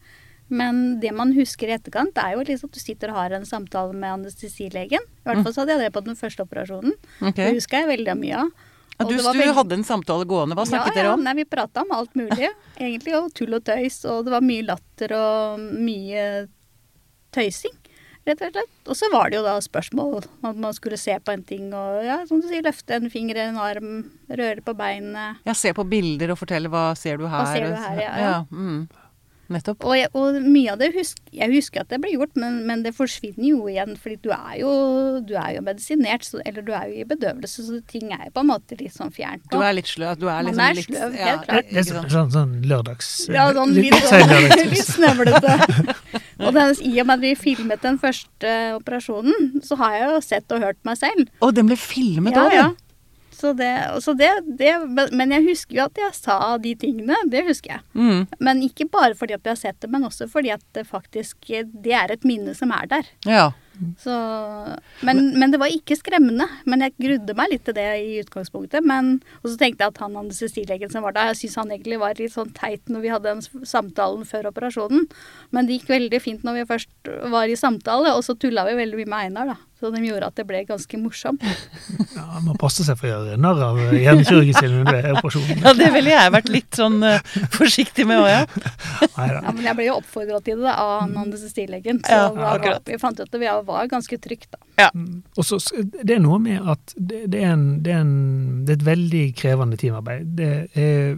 Men 0.53 1.01
det 1.01 1.13
man 1.17 1.33
husker 1.37 1.71
i 1.71 1.77
etterkant, 1.79 2.19
er 2.21 2.35
jo 2.37 2.45
liksom 2.45 2.69
at 2.71 2.77
du 2.77 2.83
sitter 2.83 3.13
og 3.13 3.19
har 3.23 3.35
en 3.39 3.47
samtale 3.49 3.97
med 3.97 4.21
anestesilegen. 4.21 5.01
I 5.01 5.29
hvert 5.29 5.43
fall 5.47 5.55
så 5.55 5.65
hadde 5.65 5.79
jeg 5.79 5.87
det 5.87 5.95
på 5.95 6.05
den 6.05 6.19
første 6.19 6.45
operasjonen. 6.45 6.97
Okay. 7.21 7.47
Det 7.47 7.61
husker 7.61 7.83
jeg 7.83 7.93
veldig 7.95 8.17
mye 8.21 8.43
av. 8.45 8.51
Ja, 8.95 9.07
du 9.09 9.17
veldig... 9.17 9.47
du 9.49 9.57
hadde 9.57 9.79
en 9.81 9.87
samtale 9.87 10.27
gående, 10.31 10.55
hva 10.55 10.67
snakket 10.69 10.93
ja, 10.93 11.01
dere 11.01 11.09
ja, 11.09 11.15
om? 11.17 11.25
Nei, 11.25 11.35
vi 11.41 11.47
prata 11.51 11.83
om 11.83 11.95
alt 11.97 12.13
mulig, 12.19 12.51
egentlig. 12.77 13.17
Og 13.19 13.33
tull 13.35 13.57
og 13.57 13.65
tøys. 13.67 14.03
Og 14.11 14.27
det 14.27 14.35
var 14.37 14.45
mye 14.45 14.67
latter 14.69 15.17
og 15.17 15.65
mye 15.75 16.27
tøysing, 17.35 17.75
rett 18.29 18.45
og 18.45 18.53
slett. 18.55 18.75
Og 18.85 18.99
så 19.01 19.09
var 19.11 19.33
det 19.33 19.41
jo 19.41 19.47
da 19.47 19.57
spørsmål 19.65 20.29
om 20.47 20.61
man 20.63 20.77
skulle 20.77 21.01
se 21.01 21.17
på 21.19 21.35
en 21.35 21.43
ting 21.47 21.73
og 21.75 22.05
ja, 22.07 22.21
som 22.29 22.39
du 22.39 22.47
sier, 22.47 22.63
løfte 22.63 23.01
en 23.01 23.11
finger, 23.11 23.41
en 23.49 23.59
arm, 23.59 23.97
røre 24.31 24.63
på 24.63 24.77
beinet. 24.79 25.41
Ja, 25.49 25.57
se 25.59 25.75
på 25.75 25.87
bilder 25.89 26.37
og 26.37 26.39
fortelle 26.39 26.71
hva 26.71 26.93
ser 26.99 27.19
du 27.19 27.27
her? 27.27 27.49
ser 27.51 27.67
du 27.73 27.75
her, 27.75 28.05
ja, 28.05 28.13
ja. 28.21 28.37
mm. 28.53 28.85
Nettopp. 29.53 29.85
Og, 29.85 29.95
jeg, 29.99 30.11
og 30.17 30.39
mye 30.41 30.73
av 30.73 30.81
det 30.81 30.91
husk, 30.95 31.19
Jeg 31.35 31.51
husker 31.53 31.83
at 31.83 31.91
det 31.93 31.99
ble 32.03 32.15
gjort, 32.15 32.35
men, 32.41 32.61
men 32.69 32.85
det 32.85 32.95
forsvinner 32.97 33.45
jo 33.49 33.67
igjen. 33.71 33.97
fordi 34.01 34.17
du 34.25 34.31
er 34.35 34.59
jo, 34.61 34.71
du 35.27 35.35
er 35.41 35.57
jo 35.57 35.65
medisinert, 35.67 36.25
så, 36.27 36.41
eller 36.47 36.65
du 36.65 36.73
er 36.73 36.91
jo 36.91 37.03
i 37.03 37.09
bedøvelse, 37.09 37.67
så 37.67 37.81
ting 37.91 38.13
er 38.15 38.29
jo 38.29 38.35
på 38.37 38.45
en 38.45 38.51
måte 38.53 38.79
litt 38.81 38.95
sånn 38.95 39.13
fjernt. 39.15 39.45
Du 39.53 39.59
er 39.61 39.77
litt 39.77 39.91
sløv. 39.91 40.17
Du 40.21 40.29
er 40.29 40.41
Man 40.43 40.51
liksom 40.53 40.65
er 40.67 40.79
litt 40.79 40.91
sløv, 40.91 41.19
ja, 41.19 41.27
helt 41.33 41.49
klart. 41.49 41.71
Det 41.71 41.83
er 41.83 41.89
sånn, 41.91 42.11
sånn, 42.15 42.33
sånn 42.35 42.55
lørdags... 42.71 43.11
Ja, 43.35 43.49
sånn 43.57 43.75
litt, 43.77 43.91
litt, 43.91 43.99
litt 43.99 44.11
sånn, 44.13 44.71
litt 44.75 44.93
snøvlete. 44.93 45.59
og 46.45 46.57
den, 46.57 46.75
i 46.85 46.95
og 47.03 47.11
med 47.11 47.17
at 47.19 47.25
vi 47.25 47.35
filmet 47.39 47.85
den 47.85 48.01
første 48.03 48.55
operasjonen, 48.79 49.61
så 49.65 49.79
har 49.83 49.99
jeg 49.99 50.09
jo 50.09 50.23
sett 50.31 50.57
og 50.57 50.65
hørt 50.65 50.81
meg 50.87 51.01
selv. 51.01 51.29
Og 51.45 51.55
den 51.57 51.69
ble 51.71 51.79
filmet 51.81 52.39
Ja, 52.39 52.49
ja. 52.53 52.71
Så 53.35 53.53
det, 53.59 53.71
så 54.05 54.15
det, 54.17 54.31
det 54.59 54.73
men- 55.13 55.33
jeg 55.35 55.45
husker 55.49 55.77
jo 55.77 55.85
at 55.89 55.99
jeg 55.99 56.15
sa 56.15 56.39
de 56.59 56.75
tingene. 56.75 57.17
Det 57.31 57.45
husker 57.49 57.77
jeg. 57.77 57.83
Mm. 57.95 58.27
Men 58.41 58.63
ikke 58.63 58.87
bare 58.89 59.15
fordi 59.19 59.35
at 59.35 59.45
jeg 59.45 59.51
har 59.57 59.61
sett 59.61 59.81
det, 59.83 59.91
men 59.91 60.05
også 60.07 60.29
fordi 60.31 60.51
at 60.55 60.63
det 60.75 60.87
faktisk 60.87 61.37
Det 61.49 61.93
er 61.93 62.13
et 62.13 62.25
minne 62.25 62.55
som 62.55 62.71
er 62.71 62.87
der. 62.87 63.03
Ja. 63.27 63.51
Så, 64.01 64.15
men, 65.07 65.23
men 65.39 65.53
det 65.53 65.61
var 65.63 65.73
ikke 65.73 65.97
skremmende. 65.99 66.47
Men 66.69 66.85
jeg 66.87 66.95
grudde 67.01 67.37
meg 67.39 67.53
litt 67.53 67.65
til 67.67 67.77
det 67.77 67.87
i 68.05 68.21
utgangspunktet. 68.23 68.87
Men, 68.87 69.19
og 69.43 69.51
så 69.51 69.59
tenkte 69.61 69.85
jeg 69.87 69.95
at 69.95 70.03
han 70.05 70.19
anestestilegen 70.21 70.93
som 70.93 71.07
var 71.07 71.17
der, 71.17 71.33
jeg 71.33 71.43
syns 71.45 71.59
han 71.63 71.75
egentlig 71.75 72.01
var 72.03 72.17
litt 72.21 72.35
sånn 72.35 72.55
teit 72.57 72.93
når 72.93 73.05
vi 73.05 73.13
hadde 73.15 73.35
den 73.35 73.67
samtalen 73.69 74.25
før 74.29 74.51
operasjonen. 74.53 75.07
Men 75.55 75.69
det 75.69 75.81
gikk 75.81 75.93
veldig 75.95 76.23
fint 76.23 76.47
når 76.47 76.61
vi 76.61 76.67
først 76.71 77.15
var 77.35 77.51
i 77.51 77.59
samtale, 77.59 78.15
og 78.15 78.25
så 78.27 78.37
tulla 78.39 78.67
vi 78.69 78.79
veldig 78.79 79.01
mye 79.03 79.11
med 79.15 79.29
Einar, 79.29 79.55
da. 79.55 79.61
Så 79.85 79.91
de 79.91 80.01
gjorde 80.01 80.29
at 80.31 80.37
det 80.39 80.47
ble 80.49 80.63
ganske 80.65 80.97
morsomt. 80.97 81.43
Ja, 82.15 82.39
Man 82.41 82.57
passer 82.61 82.87
seg 82.87 82.97
for 82.97 83.09
å 83.09 83.11
gjøre 83.11 83.37
narr 83.43 83.59
av 83.67 83.81
hjernekirurgen 83.93 84.57
sin 84.57 84.77
under 84.81 85.09
operasjonen. 85.19 85.61
ja, 85.61 85.73
det 85.77 85.89
ville 85.93 86.13
jeg 86.15 86.33
vært 86.33 86.53
litt 86.55 86.79
sånn 86.79 87.03
eh, 87.05 87.35
forsiktig 87.53 88.07
med 88.09 88.23
òg, 88.23 88.29
ja. 88.31 88.71
Ja, 89.19 89.51
men 89.51 89.61
jeg 89.67 89.77
ble 89.77 89.89
jo 89.91 89.99
oppfordra 89.99 90.39
til 90.47 90.63
det 90.63 90.73
av 90.73 90.93
han 91.03 91.13
anestestilegen. 91.27 92.01
Så 92.07 92.17
Ja, 92.17 92.55
da 92.63 92.79
vi 92.87 92.99
fant 93.03 93.21
ut 93.21 93.27
at 93.27 93.37
vi 93.41 93.51
var 93.67 93.87
ganske 93.91 94.19
trygt, 94.21 94.51
da. 94.55 94.61
Og 95.39 95.45
så 95.47 95.59
Det 96.03 96.17
er 96.17 96.23
noe 96.23 96.41
med 96.43 96.59
at 96.69 96.95
det, 96.99 97.21
det, 97.31 97.41
er 97.47 97.53
en, 97.55 97.67
det, 97.85 97.93
er 97.95 98.01
en, 98.03 98.65
det 98.67 98.73
er 98.75 98.79
et 98.81 98.87
veldig 98.89 99.23
krevende 99.39 99.77
teamarbeid. 99.79 100.33
Det 100.39 100.49
er, 100.75 101.15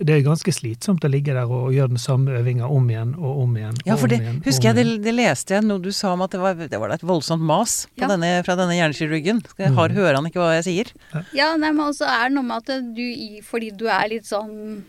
det 0.00 0.14
er 0.14 0.22
ganske 0.24 0.52
slitsomt 0.54 1.04
å 1.04 1.10
ligge 1.12 1.34
der 1.36 1.50
og 1.50 1.72
gjøre 1.74 1.92
den 1.94 2.00
samme 2.00 2.38
øvinga 2.40 2.68
om 2.72 2.88
igjen 2.90 3.12
og 3.18 3.42
om 3.44 3.56
igjen. 3.60 3.76
Ja, 3.86 3.96
for 4.00 4.08
om 4.08 4.14
det 4.14 4.20
igjen, 4.22 4.40
husker 4.46 4.70
jeg, 4.70 4.86
om 4.96 5.02
det, 5.04 5.14
leste 5.16 5.56
jeg 5.58 5.66
noe 5.68 5.82
du 5.84 5.90
sa 5.96 6.14
om 6.16 6.24
at 6.24 6.32
det 6.34 6.40
var, 6.42 6.54
det 6.72 6.80
var 6.80 6.94
et 6.96 7.04
voldsomt 7.06 7.44
mas 7.44 7.82
på 7.94 8.04
Ja. 8.06 8.08
denne, 8.14 8.32
fra 8.46 8.56
denne 8.56 8.76
hjernekirurgen. 8.78 9.44
Har, 9.60 9.90
Mm. 9.90 9.96
hører 9.96 10.14
han 10.16 10.26
ikke 10.26 10.40
hva 10.40 10.54
jeg 10.60 10.64
sier? 10.64 10.88
Ja, 11.36 11.52
nei, 11.56 11.70
men 11.72 11.84
også 11.92 12.06
er 12.08 12.28
det 12.28 12.34
noe 12.36 12.46
med 12.46 12.56
at 12.68 12.94
du 12.96 13.04
Fordi 13.44 13.70
du 13.76 13.86
er 13.88 14.08
litt 14.08 14.24
sånn 14.28 14.82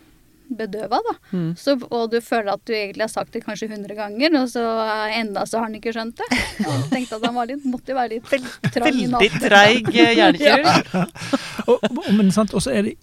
bedøva, 0.58 1.00
da. 1.04 1.14
Mm. 1.32 1.50
Så, 1.58 1.76
og 1.88 2.10
du 2.12 2.18
føler 2.24 2.52
at 2.54 2.64
du 2.68 2.74
egentlig 2.74 3.06
har 3.06 3.12
sagt 3.12 3.32
det 3.36 3.44
kanskje 3.44 3.70
100 3.70 3.96
ganger, 3.98 4.36
og 4.40 4.50
så 4.52 4.64
eh, 4.84 5.18
enda 5.20 5.44
så 5.48 5.60
har 5.60 5.68
han 5.68 5.78
ikke 5.78 5.94
skjønt 5.94 6.20
det. 6.20 6.28
Jeg 6.62 6.90
tenkte 6.92 7.18
at 7.18 7.26
han 7.28 7.36
var 7.38 7.50
litt, 7.50 7.64
måtte 7.68 7.94
jo 7.94 7.98
være 7.98 8.18
litt 8.18 8.28
trang 8.72 8.88
i 8.92 9.06
Veldig 9.12 9.30
treig 9.42 9.90
eh, 9.94 10.12
ja. 10.18 10.30
og, 11.70 11.78
og, 11.78 12.12
men 12.16 12.32
sant, 12.34 12.54
og 12.56 12.64
så 12.64 12.74
er 12.74 12.90
det 12.90 12.96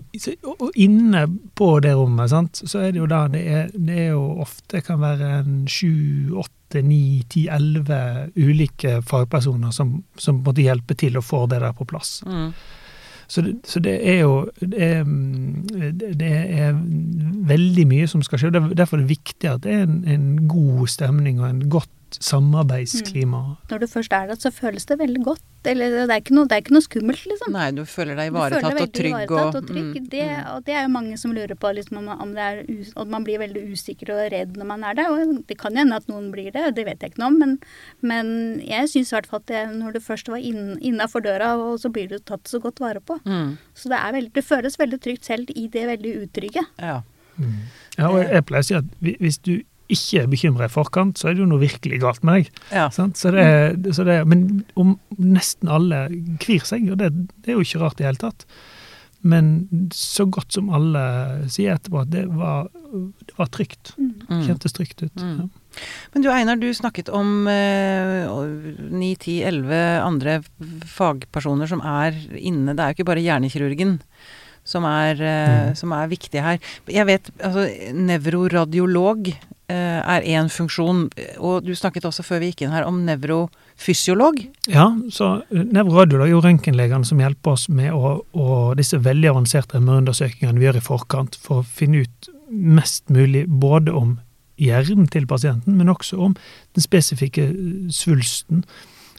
og, 0.44 0.56
og 0.70 0.80
inne 0.80 1.26
på 1.58 1.72
det 1.84 1.94
rommet, 1.98 2.32
sant, 2.32 2.62
så 2.66 2.84
er 2.84 2.94
det 2.94 3.02
jo 3.02 3.10
da 3.10 3.26
det 3.32 3.44
er, 3.48 3.68
det 3.76 4.00
er 4.06 4.10
jo 4.14 4.24
ofte 4.44 4.84
kan 4.86 5.02
være 5.02 5.34
en 5.42 5.62
sju, 5.70 6.36
åtte, 6.40 6.84
ni, 6.86 7.22
ti, 7.30 7.48
elleve 7.52 8.30
ulike 8.38 9.00
fagpersoner 9.10 9.74
som, 9.76 10.00
som 10.20 10.44
måtte 10.46 10.66
hjelpe 10.66 10.98
til 11.00 11.18
å 11.18 11.26
få 11.26 11.46
det 11.50 11.62
der 11.64 11.74
på 11.78 11.88
plass. 11.90 12.20
Mm. 12.28 12.52
Så 13.30 13.44
det, 13.46 13.52
så 13.70 13.80
det 13.80 13.96
er 14.10 14.24
jo 14.24 14.50
det 14.58 14.84
er, 14.84 15.04
mm, 15.04 15.68
det 16.18 16.32
er 16.60 16.74
veldig 17.50 17.86
mye 17.88 18.08
som 18.10 18.24
skal 18.26 18.42
skje. 18.42 18.52
og 18.58 18.74
Derfor 18.78 18.98
er 18.98 19.06
det 19.06 19.12
viktig 19.14 19.50
at 19.52 19.64
det 19.64 19.76
er 19.76 19.86
en, 19.86 20.02
en 20.10 20.48
god 20.50 20.88
stemning 20.90 21.42
og 21.42 21.50
en 21.50 21.62
godt 21.70 21.92
samarbeidsklima. 22.18 23.42
Når 23.70 23.84
du 23.84 23.88
først 23.92 24.14
er 24.16 24.30
der, 24.32 24.40
så 24.40 24.52
føles 24.54 24.86
det 24.90 25.00
veldig 25.00 25.24
godt. 25.26 25.46
Eller 25.68 25.92
det 26.08 26.14
er 26.16 26.22
ikke 26.22 26.36
noe, 26.38 26.48
det 26.48 26.56
er 26.56 26.62
ikke 26.64 26.74
noe 26.76 26.86
skummelt, 26.86 27.24
liksom. 27.28 27.52
Nei, 27.52 27.66
du 27.76 27.82
føler 27.90 28.16
deg 28.16 28.30
ivaretatt 28.32 28.78
deg 28.78 28.86
og 28.86 28.94
trygg. 28.96 29.16
ivaretatt 29.26 29.58
og 29.60 29.66
trygg. 29.68 29.90
mm, 29.92 30.06
det, 30.14 30.24
mm. 30.30 30.46
og 30.54 30.64
det 30.70 30.76
er 30.78 30.86
jo 30.86 30.92
mange 30.94 31.18
som 31.20 31.34
lurer 31.36 31.60
på 31.60 31.72
liksom, 31.76 32.00
om, 32.00 32.08
om 32.24 32.32
det 32.38 32.46
er 32.46 32.62
og 32.96 33.12
man 33.12 33.26
blir 33.28 33.42
veldig 33.42 33.66
usikker 33.74 34.14
og 34.16 34.22
redd 34.32 34.56
når 34.56 34.70
man 34.72 34.86
er 34.88 34.96
der. 34.96 35.12
Og 35.12 35.44
det 35.50 35.60
kan 35.60 35.76
jo 35.76 35.84
hende 35.84 36.00
at 36.00 36.08
noen 36.12 36.30
blir 36.32 36.54
det, 36.56 36.64
det 36.78 36.88
vet 36.88 37.04
jeg 37.04 37.14
ikke 37.14 37.24
noe 37.26 37.34
om. 37.34 37.40
Men, 37.44 37.58
men 38.00 38.32
jeg 38.64 38.88
syns 38.94 39.12
i 39.12 39.18
hvert 39.18 39.30
fall 39.30 39.44
at 39.44 39.50
det, 39.52 39.66
når 39.76 39.98
du 39.98 40.02
først 40.06 40.32
var 40.32 40.40
inn, 40.40 40.78
innafor 40.80 41.26
døra, 41.28 41.52
og 41.60 41.82
så 41.84 41.92
blir 41.92 42.08
du 42.08 42.18
tatt 42.24 42.48
så 42.48 42.62
godt 42.64 42.80
vare 42.84 43.04
på. 43.04 43.20
Mm. 43.28 43.58
Så 43.76 43.92
det, 43.92 44.00
er 44.00 44.16
veldig, 44.16 44.34
det 44.40 44.48
føles 44.48 44.80
veldig 44.80 45.02
trygt 45.04 45.28
selv 45.28 45.52
i 45.52 45.68
det 45.68 45.86
veldig 45.92 46.16
utrygge. 46.24 46.66
Ja. 46.80 47.02
Ja, 47.98 48.10
og 48.10 48.20
jeg, 48.20 48.32
jeg 48.36 48.48
pleier 48.48 48.64
å 48.64 48.68
si 48.68 48.76
at 48.76 48.96
hvis 49.24 49.38
du 49.44 49.54
ikke 49.90 50.22
er 50.24 50.28
bekymra 50.32 50.66
i 50.70 50.74
forkant, 50.74 51.18
så 51.18 51.30
er 51.30 51.34
det 51.38 51.42
jo 51.44 51.50
noe 51.50 51.60
virkelig 51.64 52.00
galt 52.04 52.24
med 52.24 52.40
deg. 52.44 52.52
ja. 52.72 52.88
Sant? 52.94 53.18
Så 53.18 53.32
det, 53.34 53.94
så 53.98 54.06
det, 54.06 54.20
men 54.30 54.64
om 54.80 54.98
nesten 55.18 55.68
alle 55.74 56.06
kvir 56.44 56.62
seg, 56.68 56.92
og 56.94 57.00
det, 57.02 57.10
det 57.42 57.54
er 57.54 57.58
jo 57.58 57.66
ikke 57.66 57.82
rart 57.82 57.98
i 58.00 58.04
det 58.04 58.12
hele 58.12 58.22
tatt. 58.28 58.46
Men 59.22 59.68
så 59.92 60.24
godt 60.32 60.54
som 60.56 60.70
alle 60.72 61.02
sier 61.52 61.74
etterpå 61.76 62.06
at 62.06 62.12
det 62.14 62.22
var, 62.32 62.70
det 63.28 63.34
var 63.36 63.50
trygt. 63.52 63.92
Mm. 64.00 64.46
Kjentes 64.46 64.72
trygt 64.78 65.02
ut. 65.04 65.18
Mm. 65.20 65.42
Ja. 65.42 65.82
Men 66.14 66.24
du 66.24 66.30
Einar, 66.32 66.56
du 66.62 66.70
snakket 66.74 67.10
om 67.12 67.44
ni, 68.96 69.10
ti, 69.20 69.42
elleve 69.44 69.82
andre 70.06 70.38
fagpersoner 70.88 71.68
som 71.68 71.84
er 71.84 72.16
inne. 72.40 72.78
Det 72.78 72.80
er 72.86 72.94
jo 72.94 73.00
ikke 73.02 73.10
bare 73.12 73.26
hjernekirurgen 73.26 73.98
som 74.70 74.86
er, 74.86 75.20
eh, 75.20 75.70
Mm. 75.70 75.76
som 75.76 75.92
er 75.94 76.08
viktig 76.12 76.42
her. 76.44 76.60
Jeg 76.88 77.06
vet, 77.08 77.30
altså 77.44 77.68
nevroradiolog 77.94 79.28
eh, 79.34 79.38
er 79.74 80.26
én 80.26 80.50
funksjon, 80.50 81.04
og 81.38 81.66
du 81.66 81.74
snakket 81.78 82.08
også 82.10 82.24
før 82.26 82.42
vi 82.42 82.52
gikk 82.52 82.64
inn 82.66 82.74
her 82.74 82.88
om 82.90 83.04
nevrofysiolog. 83.06 84.42
Ja, 84.72 84.88
så 85.14 85.44
eh, 85.50 85.66
nevroradiolog 85.66 86.28
er 86.28 86.34
jo 86.34 86.42
røntgenlegene 86.46 87.06
som 87.08 87.22
hjelper 87.22 87.54
oss 87.54 87.68
med 87.70 87.94
å, 87.94 88.16
å 88.34 88.60
disse 88.80 89.02
veldig 89.06 89.34
avanserte 89.34 89.82
MR-undersøkingene 89.82 90.60
vi 90.60 90.70
gjør 90.70 90.82
i 90.82 90.86
forkant, 90.88 91.38
for 91.44 91.62
å 91.62 91.68
finne 91.68 92.06
ut 92.06 92.32
mest 92.50 93.10
mulig 93.14 93.46
både 93.48 93.94
om 93.94 94.18
hjernen 94.60 95.08
til 95.12 95.28
pasienten, 95.30 95.78
men 95.78 95.92
også 95.92 96.18
om 96.30 96.34
den 96.76 96.86
spesifikke 96.86 97.50
eh, 97.52 97.92
svulsten. 97.94 98.66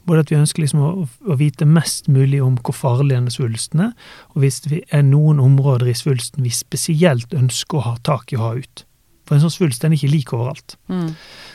Både 0.09 0.25
at 0.25 0.31
vi 0.33 0.39
ønsker 0.41 0.65
liksom 0.65 0.83
å, 0.83 0.93
å 1.07 1.39
vite 1.39 1.69
mest 1.69 2.09
mulig 2.11 2.41
om 2.43 2.57
hvor 2.65 2.75
farlig 2.75 3.15
denne 3.15 3.33
svulsten 3.33 3.87
er, 3.91 3.97
og 4.35 4.43
hvis 4.43 4.63
det 4.67 4.83
er 4.91 5.05
noen 5.07 5.41
områder 5.43 5.91
i 5.93 5.97
svulsten 5.97 6.47
vi 6.47 6.53
spesielt 6.55 7.35
ønsker 7.37 7.79
å 7.79 7.89
ha 7.91 7.99
tak 8.07 8.33
i 8.33 8.41
å 8.41 8.47
ha 8.49 8.55
ut. 8.59 8.87
For 9.31 9.37
en 9.39 9.45
sånn 9.45 9.53
svulst 9.55 9.85
den 9.85 9.93
er 9.95 10.01
ikke 10.01 10.11
lik 10.11 10.33
overalt. 10.35 10.75
Mm. 10.91 11.13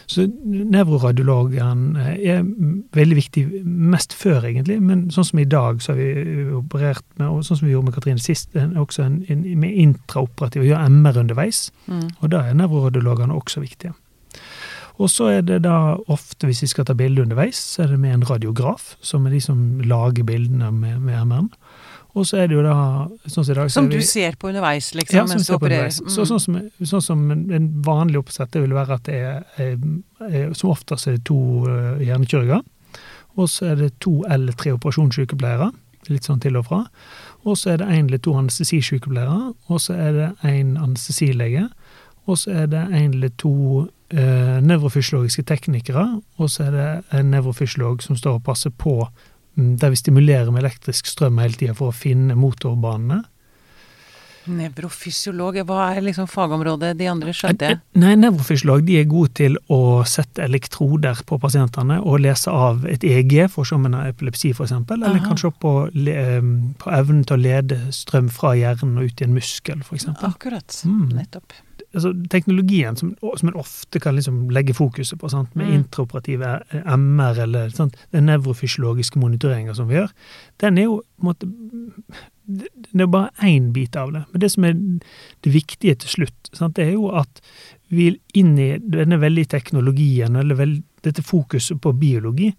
Så 0.07 0.23
nevroradiologen 0.95 1.81
er 1.99 2.43
veldig 2.95 3.17
viktig 3.17 3.43
mest 3.65 4.13
før, 4.15 4.45
egentlig. 4.47 4.77
Men 4.83 5.09
sånn 5.13 5.27
som 5.27 5.41
i 5.41 5.47
dag, 5.49 5.81
så 5.83 5.91
har 5.93 5.99
vi 5.99 6.45
operert 6.55 7.03
med, 7.19 7.27
og 7.27 7.43
sånn 7.43 7.59
som 7.59 7.67
vi 7.67 7.73
gjorde 7.73 7.89
med 7.89 7.97
Katrine 7.97 8.21
sist, 8.23 8.55
en- 8.55 8.77
også 8.79 9.03
en, 9.05 9.17
en, 9.29 9.43
med 9.59 9.75
intraoperativ, 9.75 10.63
og 10.63 10.69
gjør 10.71 10.85
MR 10.93 11.19
underveis. 11.25 11.65
Mm. 11.89 12.07
Og 12.21 12.31
da 12.31 12.45
er 12.47 12.57
nevroradiologene 12.61 13.35
også 13.35 13.59
viktige. 13.65 13.93
Og 14.95 15.09
så 15.11 15.25
er 15.27 15.41
det 15.43 15.57
da 15.65 15.97
ofte, 16.07 16.47
hvis 16.47 16.61
vi 16.63 16.67
skal 16.71 16.85
ta 16.87 16.93
bilde 16.95 17.25
underveis, 17.25 17.57
så 17.59 17.83
er 17.83 17.87
det 17.91 17.99
med 17.99 18.13
en 18.15 18.23
radiograf, 18.29 18.93
som 19.03 19.25
er 19.27 19.33
de 19.35 19.41
som 19.43 19.81
lager 19.83 20.23
bildene 20.23 20.69
med, 20.71 21.01
med 21.03 21.17
MR-en. 21.27 21.49
Og 22.15 22.23
så 22.23 22.37
er 22.39 22.47
det 22.47 22.55
jo 22.55 22.61
da, 22.63 22.73
sånn 23.27 23.43
som 23.43 23.51
i 23.51 23.55
dag 23.57 23.71
Som 23.71 23.89
vi- 23.89 23.97
du 23.97 24.01
ser 24.07 24.37
på 24.39 24.47
underveis, 24.47 24.93
liksom, 24.95 25.15
ja, 25.17 25.25
som 25.27 25.35
mens 25.35 25.47
du 25.47 25.53
opererer. 25.53 25.89
underveis. 25.91 26.13
Så, 26.15 26.25
sånn, 26.25 26.39
som, 26.39 26.59
sånn 26.81 27.01
som 27.03 27.31
en, 27.31 27.81
vanlig 27.83 28.21
oppsett 28.21 28.51
det 28.51 28.61
vil 28.61 28.71
være 28.77 28.93
at 28.95 29.03
det 29.03 29.15
er, 29.15 29.43
er, 29.57 29.77
er 30.29 30.53
Som 30.53 30.69
oftest 30.71 31.07
er 31.07 31.17
det 31.17 31.25
to 31.25 31.65
uh, 31.67 31.99
hjernekirurger. 31.99 32.61
Og 33.37 33.49
så 33.51 33.71
er 33.73 33.75
det 33.75 33.99
to 33.99 34.23
eller 34.29 34.53
tre 34.53 34.71
operasjonssykepleiere. 34.71 35.73
Litt 36.07 36.23
sånn 36.23 36.39
til 36.39 36.55
og 36.55 36.65
fra. 36.69 36.85
Og 37.43 37.57
så 37.57 37.73
er 37.73 37.77
det 37.77 37.87
én 37.89 38.07
eller 38.07 38.17
to 38.23 38.31
anestesisykepleiere. 38.33 39.53
Og 39.69 39.79
så 39.81 39.93
er 39.97 40.11
det 40.13 40.29
én 40.43 40.77
anestesilege. 40.79 41.69
Og 42.27 42.37
så 42.37 42.51
er 42.63 42.67
det 42.67 42.87
én 42.95 43.13
eller 43.13 43.29
to 43.37 43.89
uh, 44.13 44.61
nevrofysiologiske 44.63 45.43
teknikere. 45.43 46.21
Og 46.39 46.49
så 46.49 46.69
er 46.69 46.71
det 46.71 47.19
en 47.19 47.31
nevrofysiolog 47.31 48.01
som 48.01 48.15
står 48.15 48.39
og 48.39 48.43
passer 48.47 48.69
på 48.71 49.01
mm, 49.03 49.11
der 49.55 49.93
vi 49.93 49.99
stimulerer 49.99 50.51
med 50.51 50.63
elektrisk 50.63 51.07
strøm 51.07 51.39
hele 51.43 51.57
tida 51.59 51.75
for 51.77 51.93
å 51.93 51.95
finne 51.95 52.35
motorbanene. 52.39 53.23
Nevrofysiolog, 54.45 55.57
hva 55.65 55.87
er 55.95 56.03
liksom 56.05 56.27
fagområdet 56.29 56.91
de 56.99 57.07
andre, 57.09 57.33
skjønte 57.33 57.69
jeg? 57.71 57.79
Nei, 57.97 58.13
Nevrofysiolog 58.19 58.83
de 58.85 58.99
er 58.99 59.07
gode 59.09 59.33
til 59.39 59.57
å 59.73 59.79
sette 60.05 60.43
elektroder 60.45 61.23
på 61.25 61.39
pasientene 61.41 61.97
og 62.03 62.21
lese 62.21 62.53
av 62.53 62.85
et 62.89 63.03
EG 63.07 63.37
for 63.49 63.63
å 63.63 63.69
se 63.69 63.77
om 63.77 63.87
en 63.89 63.97
har 63.97 64.11
epilepsi, 64.13 64.53
f.eks. 64.53 64.75
Eller 64.75 65.15
Aha. 65.15 65.23
kanskje 65.25 65.49
på, 65.61 65.73
på 65.89 66.97
evnen 66.99 67.23
til 67.25 67.37
å 67.37 67.41
lede 67.41 67.79
strøm 67.95 68.29
fra 68.33 68.53
hjernen 68.59 68.99
og 69.01 69.09
ut 69.09 69.23
i 69.23 69.27
en 69.27 69.37
muskel, 69.37 69.81
f.eks. 69.81 70.11
Akkurat. 70.29 70.81
Mm. 70.85 71.07
Nettopp. 71.15 71.57
Altså, 71.95 72.11
teknologien 72.29 72.97
som, 72.99 73.15
som 73.21 73.49
en 73.49 73.57
ofte 73.59 73.99
kan 74.03 74.15
liksom 74.17 74.49
legge 74.53 74.75
fokuset 74.75 75.19
på, 75.21 75.29
sant? 75.31 75.55
med 75.55 75.67
Mm. 75.67 75.73
intraoperative 75.79 76.59
MR 76.83 77.39
eller 77.47 77.69
sant? 77.69 77.95
den 78.11 78.25
nevrofysiologiske 78.27 79.19
monitoreringa 79.19 79.75
som 79.75 79.87
vi 79.87 79.95
gjør, 79.95 80.11
den 80.59 80.77
er 80.77 80.89
jo 80.89 81.01
på 81.01 81.23
en 81.23 81.29
måte 81.31 81.51
det 82.45 83.01
er 83.01 83.07
bare 83.09 83.31
én 83.41 83.71
bit 83.73 83.95
av 83.95 84.11
det. 84.13 84.23
Men 84.31 84.41
det 84.41 84.51
som 84.53 84.65
er 84.67 84.73
det 85.41 85.53
viktige 85.53 85.95
til 85.95 86.09
slutt, 86.09 86.49
sant? 86.53 86.75
det 86.75 86.85
er 86.85 86.91
jo 86.93 87.09
at 87.09 87.41
vi 87.89 88.11
inn 88.37 88.53
i 88.59 88.75
denne 88.77 89.17
veldig 89.21 89.47
teknologien, 89.49 90.35
eller 90.35 90.57
veld, 90.59 90.83
dette 91.05 91.23
fokuset 91.25 91.81
på 91.81 91.93
biologi, 91.97 92.51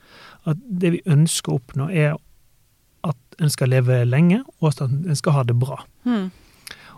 at 0.47 0.59
det 0.67 0.93
vi 0.97 1.03
ønsker 1.07 1.53
å 1.53 1.61
oppnå, 1.61 1.89
er 1.91 2.17
at 3.07 3.41
en 3.43 3.53
skal 3.53 3.71
leve 3.75 4.01
lenge, 4.07 4.43
og 4.61 4.73
at 4.73 4.85
en 4.87 5.19
skal 5.19 5.39
ha 5.39 5.47
det 5.47 5.57
bra. 5.59 5.81
Mm. 6.07 6.31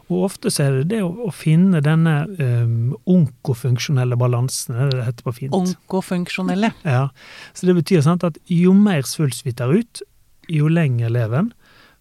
Og 0.09 0.25
ofte 0.25 0.50
så 0.53 0.65
er 0.65 0.77
det 0.79 0.88
det 0.95 1.03
å, 1.05 1.11
å 1.29 1.31
finne 1.35 1.83
denne 1.85 2.15
um, 2.41 2.95
onkofunksjonelle 3.09 4.17
balansen, 4.21 4.77
det 4.79 4.97
det 4.97 5.09
heter 5.11 5.27
på 5.27 5.35
fint. 5.43 5.57
Onkofunksjonelle. 5.57 6.73
Ja, 6.88 7.09
Så 7.53 7.69
det 7.69 7.77
betyr 7.77 8.05
sant, 8.07 8.25
at 8.25 8.38
jo 8.49 8.73
mer 8.77 9.05
svulst 9.09 9.45
vi 9.45 9.53
tar 9.57 9.75
ut, 9.75 10.03
jo 10.49 10.71
lenger 10.73 11.12
lever 11.12 11.43
en. 11.43 11.53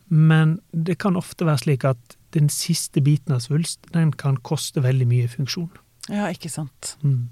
Men 0.07 0.55
det 0.71 1.01
kan 1.03 1.19
ofte 1.19 1.47
være 1.47 1.65
slik 1.65 1.83
at 1.87 2.15
den 2.35 2.47
siste 2.51 3.03
biten 3.03 3.35
av 3.35 3.43
svulst, 3.43 3.81
den 3.91 4.13
kan 4.15 4.39
koste 4.39 4.83
veldig 4.83 5.07
mye 5.09 5.27
funksjon. 5.31 5.69
Ja, 6.07 6.29
ikke 6.31 6.51
sant. 6.51 6.95
Mm. 7.03 7.27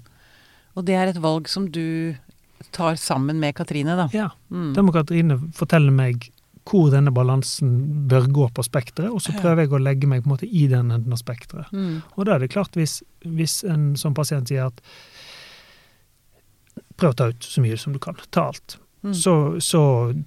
Og 0.76 0.84
det 0.84 0.96
er 0.98 1.08
et 1.08 1.20
valg 1.24 1.48
som 1.48 1.70
du 1.72 2.16
tar 2.76 2.98
sammen 3.00 3.40
med 3.40 3.56
Katrine, 3.56 3.96
da. 3.96 4.08
Ja. 4.12 4.30
Mm. 4.52 4.74
Da 4.76 4.84
må 4.84 4.92
Katrine 4.92 5.38
fortelle 5.56 5.92
meg 5.94 6.28
hvor 6.66 6.88
denne 6.90 7.12
balansen 7.14 7.74
bør 8.10 8.26
gå 8.34 8.48
på 8.56 8.64
spekteret, 8.66 9.12
og 9.14 9.22
så 9.22 9.34
prøver 9.36 9.64
jeg 9.64 9.74
å 9.76 9.82
legge 9.82 10.08
meg 10.10 10.24
på 10.24 10.30
en 10.30 10.34
måte 10.34 10.48
i 10.50 10.64
den 10.70 10.90
enden 10.90 11.14
av 11.14 11.20
spekteret. 11.20 11.70
Mm. 11.72 12.00
Og 12.16 12.26
da 12.26 12.34
er 12.34 12.42
det 12.42 12.50
klart, 12.54 12.74
hvis, 12.74 12.98
hvis 13.22 13.60
en 13.70 13.92
sånn 14.00 14.16
pasient 14.18 14.50
sier 14.50 14.66
at 14.66 14.82
prøv 16.96 17.12
å 17.14 17.18
ta 17.20 17.30
ut 17.30 17.46
så 17.46 17.62
mye 17.62 17.78
som 17.78 17.94
du 17.94 18.00
kan, 18.02 18.18
ta 18.34 18.48
alt, 18.50 18.78
Mm. 19.06 19.14
så, 19.14 19.60
så 19.60 19.80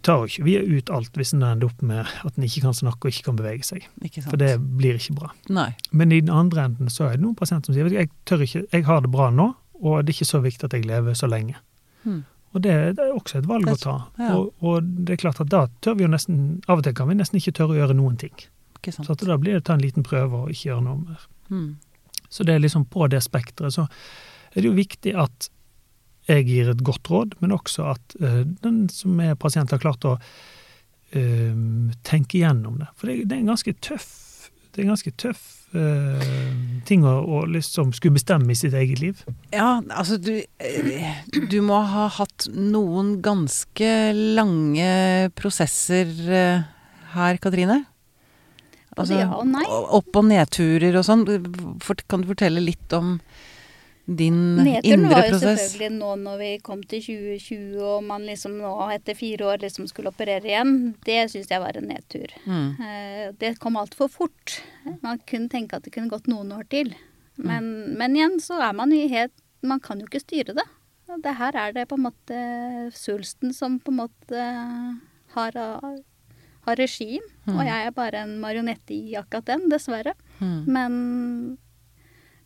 tar 0.05 0.27
ikke 0.29 0.43
vi 0.45 0.53
ut 0.77 0.89
alt 0.93 1.17
hvis 1.19 1.33
en 1.35 1.41
ender 1.43 1.67
opp 1.67 1.81
med 1.83 2.05
at 2.23 2.37
en 2.37 2.45
ikke 2.45 2.61
kan 2.63 2.75
snakke 2.77 3.09
og 3.09 3.11
ikke 3.11 3.25
kan 3.25 3.39
bevege 3.39 3.65
seg. 3.67 3.87
Ikke 4.05 4.21
sant. 4.21 4.29
For 4.31 4.39
det 4.39 4.53
blir 4.79 4.95
ikke 4.95 5.17
bra. 5.17 5.31
Nei. 5.51 5.73
Men 5.91 6.13
i 6.15 6.21
den 6.21 6.31
andre 6.31 6.69
enden 6.69 6.91
så 6.93 7.09
er 7.09 7.17
det 7.17 7.25
noen 7.25 7.35
pasienter 7.35 7.73
som 7.73 7.75
sier 7.75 7.89
jeg 7.91 8.11
tør 8.29 8.45
ikke, 8.45 8.61
jeg 8.71 8.85
har 8.87 9.01
det 9.03 9.11
bra 9.11 9.27
nå, 9.35 9.49
og 9.81 9.97
det 10.05 10.13
er 10.13 10.19
ikke 10.19 10.29
så 10.29 10.39
viktig 10.45 10.69
at 10.69 10.77
jeg 10.77 10.87
lever 10.87 11.17
så 11.17 11.27
lenge. 11.27 11.59
Mm. 12.05 12.21
Og 12.53 12.63
det, 12.65 12.75
det 12.97 13.03
er 13.05 13.13
også 13.13 13.39
et 13.39 13.49
valg 13.49 13.69
å 13.69 13.75
ta. 13.77 13.95
ja. 14.17 14.31
Og, 14.37 14.53
og 14.65 14.87
det 15.05 15.15
er 15.15 15.21
klart 15.21 15.41
at 15.43 15.51
da 15.51 15.67
tør 15.85 15.99
vi 15.99 16.07
jo 16.07 16.09
nesten 16.09 16.39
Av 16.65 16.79
og 16.79 16.87
til 16.87 16.95
kan 16.97 17.09
vi 17.09 17.19
nesten 17.19 17.37
ikke 17.37 17.53
tørre 17.59 17.75
å 17.75 17.79
gjøre 17.83 17.97
noen 17.99 18.17
ting. 18.21 18.33
Så 18.89 19.13
da 19.19 19.37
blir 19.37 19.57
det 19.57 19.61
å 19.61 19.67
ta 19.69 19.75
en 19.75 19.83
liten 19.83 20.05
prøve 20.07 20.45
og 20.45 20.51
ikke 20.53 20.71
gjøre 20.71 20.85
noe 20.85 21.01
mer. 21.03 21.25
Mm. 21.51 21.69
Så 22.29 22.45
det 22.47 22.55
er 22.55 22.63
liksom 22.63 22.87
på 22.89 23.09
det 23.11 23.21
spekteret. 23.25 23.75
Så 23.75 23.85
er 24.53 24.61
det 24.61 24.69
jo 24.69 24.77
viktig 24.77 25.13
at 25.19 25.49
jeg 26.29 26.45
gir 26.45 26.69
et 26.71 26.83
godt 26.85 27.09
råd, 27.09 27.35
men 27.41 27.53
også 27.55 27.89
at 27.91 28.15
uh, 28.21 28.41
den 28.63 28.83
som 28.93 29.19
er 29.23 29.37
pasient, 29.39 29.73
har 29.73 29.81
klart 29.81 30.05
å 30.05 30.15
uh, 30.19 31.53
tenke 32.05 32.39
igjennom 32.39 32.79
det. 32.81 32.89
For 32.95 33.09
det, 33.09 33.23
det 33.25 33.37
er 33.37 33.43
en 33.43 33.53
ganske 33.53 33.75
tøff 33.83 34.09
det 34.75 34.83
er 34.83 34.89
ganske 34.91 35.11
tøff 35.19 35.45
eh, 35.75 36.25
ting 36.87 37.05
å, 37.07 37.15
å 37.25 37.43
liksom 37.49 37.91
skulle 37.95 38.17
bestemme 38.19 38.53
i 38.53 38.57
sitt 38.57 38.75
eget 38.77 39.01
liv. 39.01 39.23
Ja, 39.53 39.79
altså 39.89 40.19
du 40.21 40.35
eh, 40.39 41.21
Du 41.51 41.59
må 41.65 41.81
ha 41.89 42.07
hatt 42.19 42.47
noen 42.53 43.15
ganske 43.25 43.93
lange 44.37 45.31
prosesser 45.39 46.11
eh, 46.29 46.67
her, 47.15 47.41
Katrine? 47.41 47.83
Altså, 48.99 49.15
ja 49.21 49.29
og 49.31 49.47
nei. 49.47 49.63
Opp- 49.69 50.17
og 50.19 50.25
nedturer 50.27 50.97
og 50.99 51.05
sånn. 51.07 51.25
Kan 52.11 52.23
du 52.25 52.31
fortelle 52.33 52.61
litt 52.63 52.93
om 52.97 53.17
din 54.17 54.55
Nedturen 54.57 55.03
indre 55.05 55.09
var 55.13 55.25
jo 55.27 55.33
prosess? 55.35 55.59
selvfølgelig 55.59 55.97
nå 55.99 56.11
når 56.23 56.37
vi 56.39 56.49
kom 56.65 56.81
til 56.83 57.01
2020 57.05 57.83
og 57.85 58.03
man 58.07 58.25
liksom 58.25 58.55
nå 58.57 58.71
etter 58.95 59.17
fire 59.17 59.45
år 59.51 59.61
liksom 59.61 59.85
skulle 59.91 60.09
operere 60.09 60.49
igjen. 60.49 60.73
Det 61.05 61.19
syns 61.31 61.51
jeg 61.51 61.61
var 61.61 61.77
en 61.77 61.87
nedtur. 61.91 62.33
Mm. 62.45 62.69
Eh, 62.81 63.27
Det 63.37 63.59
kom 63.59 63.77
altfor 63.77 64.09
fort. 64.09 64.61
Man 65.03 65.19
kunne 65.29 65.49
tenke 65.49 65.75
at 65.77 65.83
det 65.85 65.93
kunne 65.93 66.09
gått 66.09 66.27
noen 66.31 66.51
år 66.55 66.65
til. 66.69 66.95
Men, 67.37 67.95
men 67.97 68.15
igjen 68.17 68.39
så 68.43 68.57
er 68.59 68.73
man 68.75 68.91
i 68.91 69.05
helt 69.07 69.31
Man 69.63 69.79
kan 69.79 69.99
jo 69.99 70.07
ikke 70.07 70.19
styre 70.23 70.53
det. 70.55 70.65
Det 71.23 71.33
her 71.39 71.55
er 71.55 71.71
det 71.75 71.87
på 71.89 71.95
en 71.97 72.05
måte 72.05 72.39
svulsten 72.95 73.53
som 73.53 73.79
på 73.79 73.91
en 73.91 73.97
måte 74.01 74.43
har, 75.33 75.55
har 76.65 76.75
regien. 76.79 77.23
Og 77.49 77.63
jeg 77.65 77.87
er 77.87 77.91
bare 77.95 78.21
en 78.23 78.35
marionette 78.39 78.93
i 78.93 79.15
akkurat 79.19 79.45
den, 79.49 79.65
dessverre. 79.71 80.13
Mm. 80.39 80.59
Men, 80.67 81.57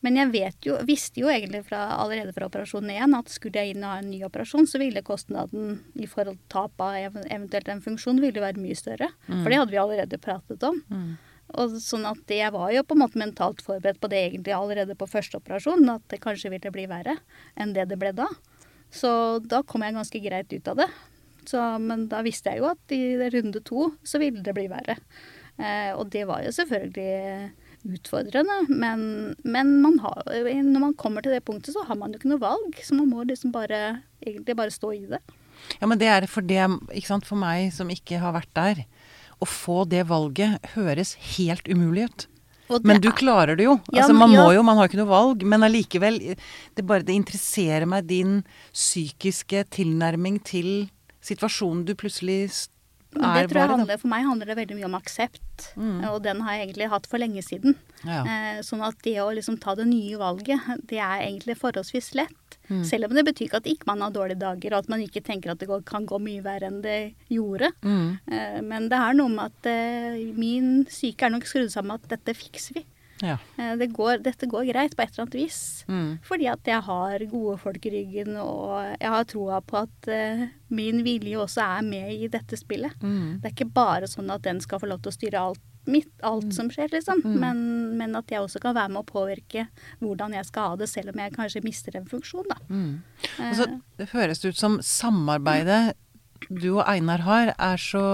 men 0.03 0.17
jeg 0.19 0.31
vet 0.33 0.67
jo, 0.67 0.77
visste 0.87 1.21
jo 1.23 1.29
egentlig 1.31 1.63
fra, 1.69 1.81
allerede 2.03 2.33
fra 2.35 2.49
operasjon 2.49 2.89
1 2.91 3.15
at 3.17 3.31
skulle 3.31 3.61
jeg 3.63 3.73
inn 3.73 3.83
og 3.85 3.93
ha 3.93 3.99
en 4.01 4.09
ny 4.11 4.19
operasjon, 4.27 4.67
så 4.67 4.81
ville 4.81 5.03
kostnaden 5.05 5.77
i 5.95 6.07
forhold 6.09 6.37
til 6.41 6.49
tap 6.51 6.83
av 6.83 6.97
ev- 6.99 7.21
eventuelt 7.23 7.69
en 7.71 7.83
funksjon 7.85 8.19
ville 8.23 8.43
være 8.43 8.59
mye 8.59 8.75
større. 8.75 9.07
For 9.29 9.47
det 9.49 9.61
hadde 9.61 9.71
vi 9.71 9.79
allerede 9.81 10.19
pratet 10.19 10.65
om. 10.67 10.81
Mm. 10.91 11.13
Og 11.59 11.75
sånn 11.83 12.05
at 12.09 12.31
jeg 12.33 12.51
var 12.55 12.71
jo 12.73 12.83
på 12.87 12.95
en 12.97 13.01
måte 13.03 13.19
mentalt 13.21 13.61
forberedt 13.61 13.99
på 14.01 14.09
det 14.11 14.21
egentlig 14.27 14.55
allerede 14.55 14.95
på 14.97 15.07
første 15.07 15.37
operasjon, 15.39 15.87
at 15.91 16.05
det 16.09 16.21
kanskje 16.23 16.51
ville 16.53 16.71
bli 16.73 16.87
verre 16.89 17.17
enn 17.55 17.73
det 17.75 17.87
det 17.91 17.99
ble 18.01 18.11
da. 18.17 18.27
Så 18.93 19.39
da 19.45 19.61
kom 19.65 19.83
jeg 19.85 19.95
ganske 19.95 20.21
greit 20.23 20.53
ut 20.53 20.67
av 20.71 20.83
det. 20.83 20.89
Så, 21.49 21.59
men 21.83 22.07
da 22.11 22.21
visste 22.23 22.51
jeg 22.53 22.61
jo 22.63 22.69
at 22.71 22.93
i 22.95 23.29
runde 23.33 23.59
to 23.67 23.89
så 24.07 24.19
ville 24.21 24.43
det 24.45 24.53
bli 24.55 24.67
verre. 24.71 24.95
Eh, 25.59 25.91
og 25.93 26.09
det 26.13 26.23
var 26.25 26.41
jo 26.45 26.53
selvfølgelig 26.55 27.51
utfordrende, 27.85 28.57
men, 28.69 29.35
men 29.43 29.81
man 29.83 29.99
har, 29.99 30.23
når 30.27 30.79
man 30.79 30.93
kommer 30.99 31.21
til 31.25 31.33
det 31.35 31.43
punktet, 31.45 31.73
så 31.75 31.83
har 31.87 31.95
man 31.99 32.11
jo 32.13 32.19
ikke 32.21 32.29
noe 32.31 32.39
valg. 32.43 32.77
Så 32.83 32.95
man 32.95 33.09
må 33.11 33.23
liksom 33.27 33.51
bare, 33.51 34.01
egentlig 34.25 34.55
bare 34.55 34.71
stå 34.71 34.93
i 34.95 35.05
det. 35.11 35.19
Ja, 35.81 35.87
men 35.87 35.99
det 35.99 36.07
er 36.11 36.27
for 36.27 36.41
det, 36.43 36.59
ikke 36.91 37.07
sant, 37.11 37.25
for 37.27 37.39
meg 37.39 37.71
som 37.75 37.89
ikke 37.93 38.19
har 38.19 38.33
vært 38.35 38.51
der. 38.55 38.83
Å 39.43 39.47
få 39.49 39.83
det 39.89 40.05
valget 40.07 40.59
høres 40.75 41.15
helt 41.37 41.67
umulig 41.67 42.05
ut. 42.09 42.27
Men 42.83 43.01
du 43.03 43.09
er- 43.09 43.17
klarer 43.19 43.57
det 43.59 43.65
jo. 43.67 43.73
Ja, 43.91 44.01
altså, 44.01 44.13
man 44.15 44.31
man 44.31 44.39
må 44.39 44.53
jo, 44.55 44.63
man 44.63 44.77
har 44.79 44.87
ikke 44.87 44.97
noe 45.01 45.11
valg. 45.11 45.43
Men 45.45 45.61
allikevel, 45.67 46.19
det, 46.75 46.85
bare, 46.87 47.03
det 47.03 47.13
interesserer 47.13 47.85
meg 47.85 48.07
din 48.07 48.43
psykiske 48.73 49.65
tilnærming 49.69 50.39
til 50.43 50.89
situasjonen 51.23 51.85
du 51.85 51.93
plutselig 51.95 52.49
s- 52.49 52.69
Men 52.69 52.69
er 52.69 52.82
det 53.13 53.49
tror 53.49 53.59
jeg 53.61 53.69
handler, 53.69 53.97
For 54.01 54.07
meg 54.11 54.25
handler 54.25 54.45
det 54.49 54.57
veldig 54.57 54.75
mye 54.79 54.85
om 54.89 54.95
aksept, 54.99 55.39
Mm. 55.77 55.99
og 56.09 56.23
den 56.23 56.41
har 56.41 56.53
jeg 56.57 56.67
egentlig 56.67 56.89
hatt 56.89 57.05
for 57.07 57.17
lenge 57.21 57.41
siden. 57.45 57.75
Ja. 58.03 58.23
Eh, 58.25 58.61
sånn 58.65 58.81
at 58.83 58.95
det 59.05 59.15
å 59.21 59.29
liksom 59.33 59.59
ta 59.61 59.75
det 59.75 59.85
nye 59.87 60.17
valget, 60.17 60.59
det 60.87 60.97
er 60.99 61.21
egentlig 61.21 61.55
forholdsvis 61.57 62.13
lett. 62.15 62.57
Mm. 62.69 62.83
Selv 62.85 63.05
om 63.09 63.13
det 63.15 63.25
betyr 63.25 63.47
ikke 63.49 63.59
at 63.61 63.65
ikke 63.69 63.87
man 63.87 64.01
har 64.01 64.11
dårlige 64.11 64.39
dager, 64.39 64.73
og 64.73 64.79
at 64.83 64.89
man 64.89 64.99
ikke 65.03 65.23
tenker 65.23 65.51
at 65.51 65.59
det 65.59 65.67
kan 65.85 66.05
gå 66.05 66.19
mye 66.19 66.41
verre 66.43 66.67
enn 66.71 66.81
det 66.81 67.13
gjorde. 67.29 67.71
Mm. 67.83 68.19
Eh, 68.31 68.61
men 68.61 68.89
det 68.89 68.97
er 68.99 69.13
noe 69.13 69.29
med 69.29 69.45
at 69.51 69.69
eh, 69.69 70.33
min 70.35 70.85
syke 70.89 71.23
er 71.27 71.29
nok 71.35 71.43
skrudd 71.45 71.71
sammen 71.71 71.93
med 71.93 72.03
at 72.03 72.17
dette 72.17 72.35
fikser 72.35 72.73
vi. 72.79 72.85
Ja. 73.23 73.37
Eh, 73.57 73.73
det 73.79 73.89
går, 73.95 74.21
dette 74.25 74.49
går 74.51 74.67
greit 74.69 74.95
på 74.95 75.03
et 75.05 75.13
eller 75.13 75.25
annet 75.25 75.39
vis. 75.39 75.59
Mm. 75.87 76.09
Fordi 76.27 76.49
at 76.51 76.71
jeg 76.73 76.85
har 76.87 77.27
gode 77.31 77.57
folk 77.63 77.89
i 77.89 77.93
ryggen, 77.97 78.37
og 78.41 78.73
jeg 78.99 79.13
har 79.15 79.27
troa 79.29 79.59
på 79.65 79.83
at 79.85 80.09
uh, 80.11 80.47
min 80.73 81.03
vilje 81.05 81.39
også 81.39 81.63
er 81.65 81.85
med 81.87 82.13
i 82.13 82.31
dette 82.31 82.59
spillet. 82.59 82.95
Mm. 83.01 83.39
Det 83.39 83.49
er 83.49 83.55
ikke 83.55 83.71
bare 83.75 84.09
sånn 84.11 84.31
at 84.33 84.43
den 84.45 84.61
skal 84.63 84.83
få 84.83 84.91
lov 84.91 85.03
til 85.03 85.13
å 85.13 85.17
styre 85.17 85.45
alt 85.51 85.69
mitt, 85.89 86.11
alt 86.23 86.53
som 86.55 86.69
skjer, 86.71 86.91
liksom. 86.93 87.21
Mm. 87.25 87.39
Men, 87.41 87.63
men 87.99 88.15
at 88.15 88.31
jeg 88.31 88.43
også 88.43 88.61
kan 88.63 88.75
være 88.77 88.93
med 88.93 89.01
å 89.03 89.09
påvirke 89.09 89.65
hvordan 90.03 90.35
jeg 90.37 90.47
skal 90.47 90.71
ha 90.71 90.77
det, 90.79 90.87
selv 90.91 91.13
om 91.13 91.19
jeg 91.19 91.35
kanskje 91.35 91.63
mister 91.65 91.97
en 91.99 92.07
funksjon, 92.09 92.47
da. 92.51 92.59
Mm. 92.69 92.93
Eh, 93.25 93.49
Altså, 93.49 93.67
det 93.99 94.09
høres 94.13 94.43
ut 94.45 94.59
som 94.59 94.79
samarbeidet 94.83 95.81
du 96.49 96.73
og 96.77 96.85
Einar 96.87 97.23
har, 97.27 97.53
er 97.55 97.79
så 97.79 98.05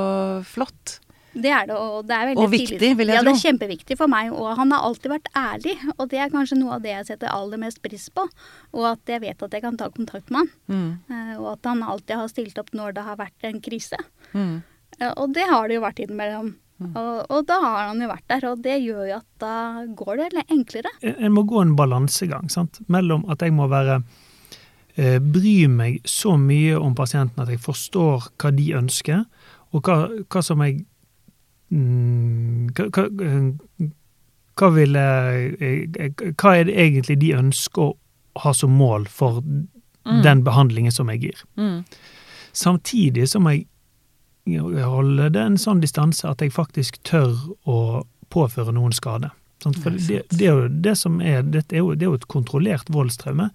flott. 0.46 1.00
Det 1.34 1.52
er 1.54 1.68
det, 1.70 1.76
og 1.78 2.08
det 2.10 2.16
er 2.16 2.30
veldig 2.32 2.44
Og 2.44 2.52
viktig, 2.52 2.92
vil 2.98 3.12
jeg 3.12 3.20
ja, 3.20 3.24
det 3.26 3.34
er 3.36 3.42
kjempeviktig 3.44 3.98
for 4.00 4.12
meg, 4.12 4.32
og 4.34 4.56
han 4.58 4.72
har 4.74 4.86
alltid 4.88 5.12
vært 5.14 5.30
ærlig. 5.38 5.76
Og 5.98 6.08
det 6.10 6.22
er 6.24 6.32
kanskje 6.34 6.58
noe 6.58 6.78
av 6.78 6.86
det 6.86 6.94
jeg 6.96 7.10
setter 7.12 7.30
aller 7.34 7.62
mest 7.62 7.82
pris 7.86 8.08
på. 8.14 8.26
Og 8.74 8.88
at 8.94 9.12
jeg 9.14 9.22
vet 9.22 9.44
at 9.46 9.54
jeg 9.54 9.62
kan 9.66 9.78
ta 9.78 9.90
kontakt 9.94 10.32
med 10.34 10.42
han. 10.42 10.50
Mm. 10.68 10.90
Eh, 11.12 11.36
Og 11.40 11.52
at 11.54 11.70
han 11.70 11.84
alltid 11.84 12.16
har 12.16 12.32
stilt 12.32 12.58
opp 12.58 12.74
når 12.74 12.98
det 12.98 13.06
har 13.06 13.20
vært 13.20 13.46
en 13.50 13.62
krise. 13.62 14.00
Mm. 14.34 14.62
Eh, 15.00 15.14
Og 15.16 15.34
det 15.34 15.46
har 15.50 15.68
det 15.70 15.78
jo 15.78 15.86
vært 15.86 16.02
innimellom. 16.06 16.56
Og, 16.80 17.26
og 17.28 17.42
da 17.44 17.58
har 17.60 17.90
han 17.90 18.00
jo 18.00 18.08
vært 18.08 18.28
der, 18.32 18.46
og 18.48 18.62
det 18.64 18.78
gjør 18.80 19.02
jo 19.10 19.16
at 19.18 19.26
da 19.44 19.56
går 20.00 20.22
det 20.22 20.28
litt 20.38 20.52
enklere. 20.56 20.92
En 21.04 21.34
må 21.36 21.44
gå 21.44 21.60
en 21.60 21.76
balansegang 21.76 22.48
sant? 22.50 22.80
mellom 22.88 23.26
at 23.30 23.44
jeg 23.44 23.52
må 23.52 23.68
være 23.68 23.98
eh, 24.96 25.20
bry 25.20 25.68
meg 25.68 26.00
så 26.08 26.38
mye 26.40 26.80
om 26.80 26.96
pasienten 26.96 27.44
at 27.44 27.52
jeg 27.52 27.60
forstår 27.60 28.30
hva 28.40 28.54
de 28.56 28.70
ønsker, 28.80 29.26
og 29.76 29.84
hva, 29.86 29.98
hva 30.32 30.42
som 30.42 30.64
jeg 30.64 30.80
mm, 30.80 30.86
hva, 31.70 32.86
hva, 32.90 33.04
hva 34.60 34.70
vil 34.76 34.96
Hva 34.98 36.54
er 36.58 36.64
det 36.66 36.76
egentlig 36.76 37.20
de 37.22 37.34
ønsker 37.38 37.92
å 37.92 37.98
ha 38.44 38.54
som 38.54 38.72
mål 38.78 39.06
for 39.08 39.44
Mm. 40.10 40.22
den 40.24 40.44
behandlingen 40.44 40.92
som 40.92 41.10
jeg 41.10 41.20
gir? 41.22 41.42
Mm. 41.58 41.84
Samtidig 42.56 43.28
som 43.30 43.46
jeg 43.46 43.68
holder 44.82 45.30
det 45.30 45.42
en 45.44 45.58
sånn 45.58 45.82
distanse 45.84 46.26
at 46.26 46.42
jeg 46.42 46.54
faktisk 46.56 46.98
tør 47.04 47.36
å 47.70 48.06
påføre 48.34 48.74
noen 48.74 48.96
skade. 48.96 49.30
Det, 49.60 50.38
det 50.40 50.48
er 50.48 50.56
jo 50.56 50.68
det 50.70 50.96
som 50.98 51.20
er, 51.22 51.44
dette 51.44 51.76
er 51.76 51.84
jo, 51.84 51.94
det 51.94 52.08
er 52.08 52.14
jo 52.14 52.20
et 52.22 52.28
kontrollert 52.32 52.90
voldstraume 52.90 53.50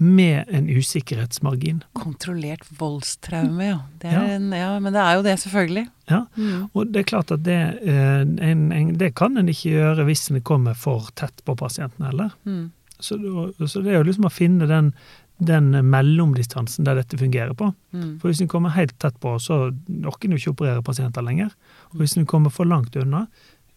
med 0.00 0.48
en 0.48 0.68
usikkerhetsmargin. 0.68 1.82
Kontrollert 1.92 2.64
voldstraume, 2.78 3.64
ja. 3.66 3.78
Det 4.00 4.12
Ja. 4.12 4.22
En, 4.32 4.52
ja. 4.52 4.80
Men 4.80 4.94
det 4.96 5.00
er 5.00 5.14
jo 5.18 5.22
det, 5.22 5.34
selvfølgelig. 5.40 5.86
Ja? 6.08 6.24
Mm. 6.36 6.70
Og 6.72 6.92
det 6.92 7.00
er 7.02 7.08
klart 7.10 7.30
at 7.30 7.42
det, 7.44 7.58
eh, 7.84 8.20
en, 8.50 8.72
en, 8.72 8.94
det 8.96 9.14
kan 9.14 9.36
en 9.36 9.48
ikke 9.52 9.74
gjøre 9.74 10.06
hvis 10.08 10.30
en 10.30 10.40
kommer 10.40 10.74
for 10.74 11.10
tett 11.20 11.44
på 11.44 11.56
pasienten 11.56 12.06
heller. 12.06 12.30
Mm. 12.48 12.70
Så, 12.98 13.18
så 13.66 13.82
det 13.84 13.92
er 13.92 13.98
jo 13.98 14.08
liksom 14.08 14.24
å 14.24 14.32
finne 14.32 14.68
den, 14.70 14.90
den 15.36 15.68
mellomdistansen 15.92 16.88
der 16.88 16.96
dette 16.96 17.20
fungerer 17.20 17.52
på. 17.52 17.68
Mm. 17.92 18.18
For 18.22 18.32
hvis 18.32 18.40
en 18.40 18.48
kommer 18.48 18.72
helt 18.72 18.96
tett 19.04 19.20
på, 19.20 19.36
så 19.36 19.66
orker 19.68 20.30
en 20.30 20.38
jo 20.38 20.40
ikke 20.40 20.56
operere 20.56 20.86
pasienter 20.86 21.24
lenger. 21.28 21.52
Og 21.92 22.00
hvis 22.00 22.16
en 22.16 22.28
kommer 22.28 22.48
for 22.48 22.64
langt 22.64 22.96
unna, 22.96 23.26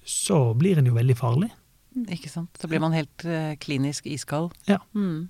så 0.08 0.54
blir 0.56 0.80
en 0.80 0.88
jo 0.88 0.96
veldig 0.96 1.20
farlig. 1.20 1.52
Ikke 2.08 2.32
sant. 2.32 2.56
Da 2.60 2.72
blir 2.72 2.82
man 2.82 2.96
helt 2.96 3.28
eh, 3.28 3.54
klinisk 3.60 4.08
iskald. 4.08 4.56
Ja. 4.72 4.80
Mm. 4.96 5.28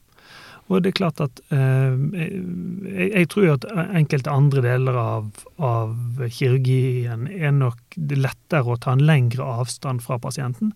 Og 0.71 0.83
det 0.83 0.93
er 0.93 0.99
klart 0.99 1.19
at 1.23 1.41
eh, 1.53 1.95
jeg, 2.15 3.09
jeg 3.11 3.29
tror 3.33 3.49
at 3.57 3.67
enkelte 3.83 4.31
andre 4.31 4.63
deler 4.63 4.99
av, 4.99 5.43
av 5.59 6.23
kirurgien 6.31 7.27
er 7.27 7.51
nok 7.55 7.97
lettere 8.15 8.73
å 8.73 8.79
ta 8.81 8.95
en 8.95 9.05
lengre 9.05 9.47
avstand 9.59 10.03
fra 10.05 10.19
pasienten 10.23 10.71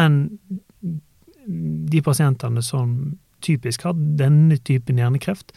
enn 0.00 0.22
de 1.44 2.00
pasientene 2.02 2.62
som 2.64 3.18
typisk 3.44 3.84
har 3.84 3.98
denne 4.18 4.56
typen 4.64 4.98
hjernekreft, 4.98 5.52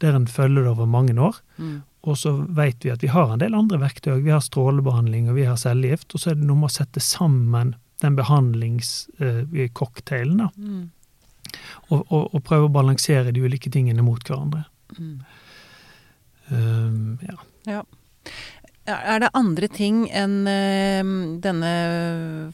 der 0.00 0.16
en 0.16 0.26
følger 0.30 0.64
det 0.64 0.72
over 0.72 0.88
mange 0.88 1.12
år. 1.20 1.36
Mm. 1.60 1.82
Og 2.06 2.14
så 2.20 2.30
vet 2.56 2.84
vi 2.84 2.90
at 2.92 3.02
vi 3.04 3.08
har 3.12 3.32
en 3.32 3.40
del 3.42 3.54
andre 3.56 3.78
verktøy. 3.82 4.16
Vi 4.24 4.32
har 4.32 4.42
strålebehandling, 4.44 5.24
og 5.28 5.34
vi 5.38 5.44
har 5.48 5.56
cellegift. 5.60 6.08
Og 6.14 6.18
så 6.22 6.26
er 6.32 6.36
det 6.38 6.48
noe 6.48 6.60
med 6.62 6.70
å 6.70 6.76
sette 6.76 7.00
sammen 7.02 7.68
den 8.04 8.14
behandlingscocktailen, 8.18 10.38
da. 10.44 10.48
Og, 11.88 12.00
og, 12.02 12.34
og 12.34 12.42
prøve 12.46 12.68
å 12.68 12.72
balansere 12.72 13.34
de 13.34 13.44
ulike 13.44 13.70
tingene 13.72 14.04
mot 14.04 14.22
hverandre. 14.26 14.64
Mm. 14.98 15.20
Um, 16.50 17.18
ja. 17.26 17.38
Ja. 17.66 17.84
Er 18.86 19.18
det 19.18 19.32
andre 19.34 19.66
ting 19.66 20.04
enn 20.14 20.44
eh, 20.46 21.02
denne 21.42 21.70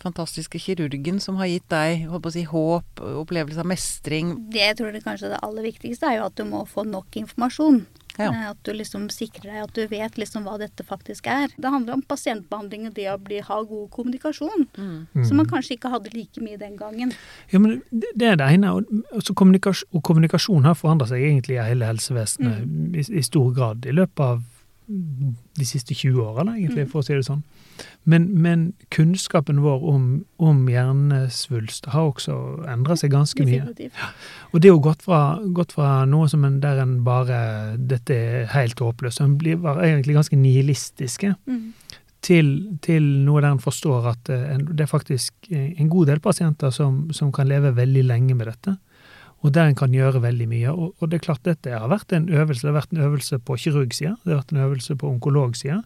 fantastiske 0.00 0.56
kirurgen 0.64 1.18
som 1.20 1.36
har 1.36 1.50
gitt 1.50 1.66
deg 1.68 2.06
si, 2.32 2.44
håp, 2.48 3.02
opplevelse 3.20 3.60
av 3.60 3.68
mestring? 3.68 4.30
Det 4.52 4.62
jeg 4.62 4.78
tror 4.78 4.96
det 4.96 5.02
kanskje 5.04 5.34
det 5.34 5.42
aller 5.44 5.68
viktigste 5.68 6.08
er 6.08 6.22
jo 6.22 6.30
at 6.30 6.38
du 6.40 6.46
må 6.48 6.64
få 6.64 6.86
nok 6.88 7.20
informasjon. 7.20 7.82
Ja. 8.18 8.28
Eh, 8.28 8.50
At 8.50 8.60
du 8.66 8.72
liksom 8.76 9.08
sikrer 9.12 9.48
deg 9.48 9.62
at 9.64 9.74
du 9.76 9.82
vet 9.90 10.18
liksom 10.20 10.46
hva 10.46 10.58
dette 10.60 10.84
faktisk 10.86 11.28
er. 11.30 11.52
Det 11.56 11.72
handler 11.72 11.98
om 11.98 12.04
pasientbehandling 12.06 12.88
og 12.90 12.96
det 12.98 13.08
å 13.12 13.18
bli, 13.22 13.40
ha 13.46 13.60
god 13.68 13.90
kommunikasjon. 13.94 14.66
Mm. 14.76 15.24
Som 15.28 15.40
man 15.40 15.50
kanskje 15.50 15.76
ikke 15.78 15.92
hadde 15.92 16.12
like 16.14 16.42
mye 16.42 16.60
den 16.60 16.76
gangen. 16.80 17.14
Ja, 17.52 17.60
men 17.62 17.82
det 17.90 18.32
er 18.34 18.40
det 18.40 18.50
ene. 18.56 18.74
Og, 18.78 19.32
kommunikasjon, 19.38 19.88
og 19.96 20.04
kommunikasjon 20.06 20.68
har 20.68 20.78
forandra 20.78 21.08
seg 21.10 21.24
egentlig 21.24 21.58
i 21.58 21.66
hele 21.66 21.88
helsevesenet 21.88 22.66
i, 22.96 23.06
i 23.18 23.24
stor 23.24 23.52
grad 23.56 23.88
i 23.88 23.94
løpet 23.96 24.24
av 24.26 24.42
de 24.86 25.64
siste 25.66 25.94
20 25.94 26.20
årene, 26.22 26.56
egentlig, 26.58 26.88
for 26.90 27.00
å 27.00 27.06
si 27.06 27.14
det 27.14 27.24
sånn. 27.26 27.42
Men, 28.04 28.26
men 28.42 28.64
kunnskapen 28.94 29.62
vår 29.62 29.84
om, 29.92 30.06
om 30.42 30.62
hjernesvulst 30.70 31.88
har 31.94 32.10
også 32.10 32.34
endra 32.70 32.96
seg 32.98 33.14
ganske 33.14 33.46
mye. 33.46 33.90
Og 34.50 34.60
det 34.60 34.68
er 34.68 34.74
jo 34.74 34.82
gått 34.84 35.04
fra, 35.06 35.38
gått 35.54 35.74
fra 35.76 36.02
noe 36.08 36.28
som 36.30 36.44
en, 36.48 36.60
der 36.62 36.82
en 36.82 36.98
bare 37.06 37.38
Dette 37.78 38.16
er 38.16 38.50
helt 38.52 38.82
håpløst. 38.82 39.22
En 39.22 39.38
blir 39.40 39.62
egentlig 39.72 40.18
ganske 40.18 40.38
nihilistiske. 40.38 41.34
Mm. 41.46 41.70
Til, 42.22 42.52
til 42.84 43.06
noe 43.26 43.42
der 43.42 43.56
en 43.56 43.62
forstår 43.62 44.04
at 44.12 44.28
eh, 44.30 44.58
det 44.62 44.84
er 44.84 44.90
faktisk 44.90 45.50
eh, 45.50 45.72
en 45.82 45.88
god 45.90 46.12
del 46.12 46.20
pasienter 46.22 46.70
som, 46.74 47.08
som 47.14 47.32
kan 47.34 47.48
leve 47.50 47.74
veldig 47.74 48.04
lenge 48.06 48.36
med 48.38 48.46
dette. 48.46 48.76
Og 49.42 49.52
der 49.52 49.66
en 49.66 49.74
kan 49.74 49.90
gjøre 49.92 50.20
veldig 50.22 50.46
mye. 50.48 50.70
Og, 50.70 50.94
og 51.00 51.10
det 51.10 51.18
er 51.18 51.24
klart 51.26 51.42
dette 51.44 51.70
har 51.74 51.88
vært 51.90 52.12
en 52.14 52.28
øvelse. 52.30 52.62
Det 52.62 52.70
har 52.70 52.76
vært 52.80 52.92
en 52.94 53.04
øvelse 53.08 53.38
på 53.42 53.56
kirurgsida, 53.58 54.16
det 54.24 54.32
har 54.36 54.42
vært 54.44 54.52
en 54.54 54.64
øvelse 54.68 54.96
på 55.00 55.08
onkologsida. 55.10 55.80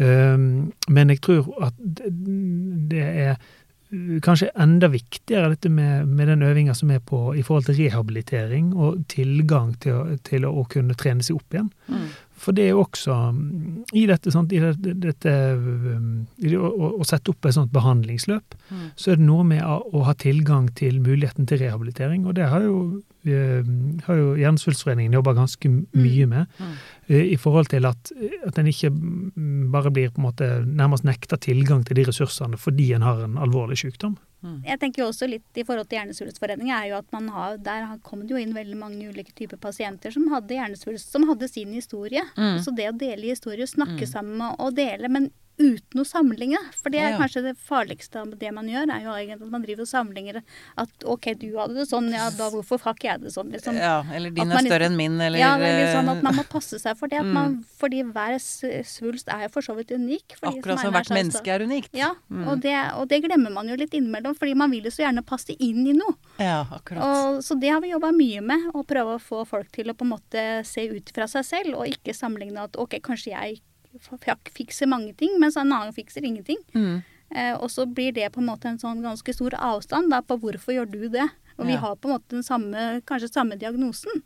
Um, 0.00 0.72
men 0.88 1.10
jeg 1.12 1.20
tror 1.20 1.50
at 1.66 1.74
det, 1.78 3.02
er 3.02 3.34
uh, 3.36 4.16
kanskje 4.24 4.48
enda 4.56 4.88
viktigere 4.88 5.50
dette 5.52 5.68
med, 5.68 6.06
med 6.08 6.30
den 6.32 6.42
øvinga 6.42 6.72
som 6.74 6.90
er 6.94 7.02
på 7.04 7.34
i 7.36 7.42
forhold 7.44 7.68
til 7.68 7.76
rehabilitering 7.82 8.70
og 8.74 9.02
tilgang 9.12 9.74
til, 9.84 10.46
å- 10.48 10.54
å 10.62 10.64
kunne 10.72 10.96
trene 10.96 11.22
seg 11.22 11.36
opp 11.36 11.52
igjen. 11.58 11.68
Mm. 11.92 12.06
For 12.42 12.50
det 12.56 12.64
er 12.64 12.72
jo 12.72 12.80
også 12.82 13.14
mm, 13.36 13.84
i 13.94 14.00
dette, 14.10 14.32
sånt, 14.34 14.50
i 14.52 14.58
dette, 14.58 14.92
dette 14.98 15.32
i 16.42 16.48
det, 16.50 16.58
å, 16.58 16.70
å- 16.74 16.92
å 16.98 17.06
sette 17.06 17.30
opp 17.30 17.46
et 17.46 17.54
sånt 17.54 17.70
behandlingsløp, 17.74 18.56
Mm. 18.72 18.84
så 18.96 19.12
er 19.12 19.18
det 19.20 19.26
noe 19.26 19.44
med 19.44 19.60
å, 19.62 20.00
ha 20.06 20.14
tilgang 20.16 20.70
til 20.74 20.96
muligheten 21.04 21.46
til 21.46 21.58
rehabilitering. 21.60 22.24
Og 22.26 22.34
det 22.38 22.46
har 22.48 22.62
jo, 22.64 23.02
eh, 23.28 23.62
har 24.06 24.16
jo 24.16 24.30
Hjernesvulstforeningen 24.40 25.12
jobba 25.12 25.34
ganske 25.36 25.68
mye 25.92 26.26
med. 26.26 26.46
Mm. 26.58 26.72
Mm. 27.10 27.32
I 27.34 27.36
forhold 27.36 27.68
til 27.68 27.84
at, 27.86 28.12
at 28.48 28.58
en 28.58 28.66
ikke 28.72 28.90
mm, 28.90 29.70
bare 29.70 29.92
blir 29.92 30.08
på 30.10 30.22
en 30.22 30.28
måte 30.30 30.48
nærmest 30.64 31.04
nekta 31.04 31.36
tilgang 31.36 31.84
til 31.84 31.96
de 32.00 32.04
ressursene 32.08 32.56
fordi 32.58 32.94
en 32.96 33.02
har 33.04 33.20
en 33.26 33.36
alvorlig 33.36 33.76
sykdom. 33.84 34.16
Mm. 34.42 34.64
Jeg 34.66 34.78
tenker 34.80 35.02
jo 35.02 35.08
også 35.08 35.28
litt 35.30 35.44
i 35.54 35.62
forhold 35.64 35.88
til 35.88 35.98
Hjernesvulstforeningen, 36.00 36.74
er 36.74 36.88
jo 36.90 36.96
at 36.98 37.12
man 37.12 37.28
har, 37.28 37.56
der 37.58 37.84
har- 37.84 37.98
kom 38.02 38.20
det 38.26 38.30
jo 38.30 38.36
inn 38.36 38.52
veldig 38.54 38.76
mange 38.76 39.08
ulike 39.08 39.32
typer 39.34 39.56
pasienter 39.56 40.10
som 40.12 40.28
hadde 40.28 40.48
hjernesvulst, 40.58 41.10
som 41.12 41.22
hadde 41.28 41.48
sin 41.48 41.72
historie. 41.72 42.22
Mm. 42.36 42.58
Så 42.64 42.74
det 42.74 42.88
å 42.90 42.98
dele 42.98 43.22
historier, 43.30 43.66
snakke 43.66 44.02
Mm. 44.02 44.12
sammen 44.12 44.56
og 44.58 44.74
dele, 44.74 45.08
men 45.08 45.30
uten 45.58 46.00
å 46.00 46.04
sammenligne. 46.06 46.58
For 46.80 46.90
det 46.90 47.00
er 47.00 47.10
Ja. 47.12 47.18
kanskje 47.18 47.42
det 47.42 47.56
farligste 47.58 48.16
av 48.20 48.30
det 48.38 48.52
man 48.52 48.66
gjør, 48.66 48.88
er 48.90 49.02
jo 49.04 49.10
egentlig 49.12 49.42
at 49.46 49.50
man 49.50 49.62
driver 49.62 49.82
og 49.82 49.88
sammenligner 49.88 50.42
at 50.78 50.88
OK, 51.04 51.34
du 51.38 51.52
hadde 51.56 51.74
det 51.74 51.88
sånn, 51.88 52.10
ja 52.10 52.30
da 52.30 52.48
hvorfor 52.50 52.80
har 52.80 52.94
ikke 52.94 53.08
jeg 53.10 53.20
det 53.22 53.32
sånn, 53.32 53.52
liksom. 53.52 53.76
Ja, 53.76 54.02
eller 54.12 54.30
din 54.30 54.48
man 54.48 54.56
er 54.66 54.68
større 54.70 54.86
enn 54.88 54.96
min, 54.96 55.20
eller 55.20 55.38
ja, 55.38 55.56
det 55.58 55.66
er 55.68 55.78
litt 55.84 55.94
sånn 55.96 56.08
at 56.10 56.16
eh, 56.18 56.22
man 56.22 56.34
må 56.34 56.44
passe 56.48 56.80
seg 56.80 56.96
for 56.96 57.06
det. 57.08 57.18
At 57.20 57.26
Mm. 57.32 57.64
fordi 57.78 58.02
hver 58.02 58.38
svulst 58.84 59.28
er 59.28 59.42
jo 59.46 59.48
for 59.52 59.62
så 59.62 59.74
vidt 59.76 59.90
unik. 59.94 60.36
Akkurat 60.42 60.80
som 60.80 60.92
hvert 60.92 61.06
stad. 61.06 61.16
menneske 61.16 61.46
er 61.48 61.60
unikt. 61.66 61.90
Ja, 61.92 62.14
Mm. 62.30 62.48
og, 62.48 62.60
det, 62.60 62.74
og 62.96 63.08
det 63.08 63.22
glemmer 63.22 63.52
man 63.52 63.68
jo 63.68 63.76
litt 63.76 63.90
innimellom, 63.92 64.34
fordi 64.36 64.54
man 64.56 64.70
vil 64.70 64.82
jo 64.84 64.90
så 64.90 65.04
gjerne 65.06 65.24
passe 65.24 65.54
inn 65.58 65.86
i 65.86 65.92
noe. 65.92 66.16
Ja, 66.38 66.64
akkurat. 66.70 67.02
Og, 67.02 67.42
så 67.42 67.58
det 67.60 67.70
har 67.70 67.80
vi 67.80 67.90
jobba 67.92 68.10
mye 68.12 68.40
med, 68.42 68.70
å 68.74 68.84
prøve 68.86 69.16
å 69.18 69.20
få 69.20 69.46
folk 69.46 69.70
til 69.72 69.86
å 69.90 69.94
på 69.94 70.02
en 70.02 70.12
måte 70.16 70.64
se 70.66 70.88
ut 70.88 71.10
fra 71.14 71.26
seg 71.26 71.44
selv, 71.44 71.74
og 71.76 71.86
ikke 71.86 72.14
sammenligne 72.14 72.58
at 72.64 72.72
ok, 72.76 72.98
kanskje 73.02 73.32
jeg 73.32 73.60
f- 73.60 73.62
fikser 74.00 74.88
mange 74.88 75.14
ting, 75.16 75.38
mens 75.40 75.56
en 75.56 75.72
annen 75.72 75.92
fikser 75.94 76.24
ingenting. 76.24 76.58
Mm. 76.74 77.02
Eh, 77.34 77.54
og 77.56 77.70
så 77.70 77.86
blir 77.86 78.12
det 78.12 78.30
på 78.32 78.40
en 78.40 78.46
måte 78.46 78.66
en 78.68 78.78
sånn 78.78 79.02
ganske 79.02 79.32
stor 79.34 79.50
avstand 79.58 80.10
da, 80.10 80.20
på 80.20 80.38
hvorfor 80.40 80.74
gjør 80.76 80.90
du 80.90 81.08
det. 81.08 81.28
Og 81.58 81.66
vi 81.66 81.72
Ja. 81.72 81.80
har 81.80 81.96
på 81.96 82.08
en 82.08 82.14
måte 82.18 82.28
den 82.28 82.42
samme, 82.42 83.02
kanskje 83.04 83.30
samme 83.32 83.58
diagnosen. 83.58 84.22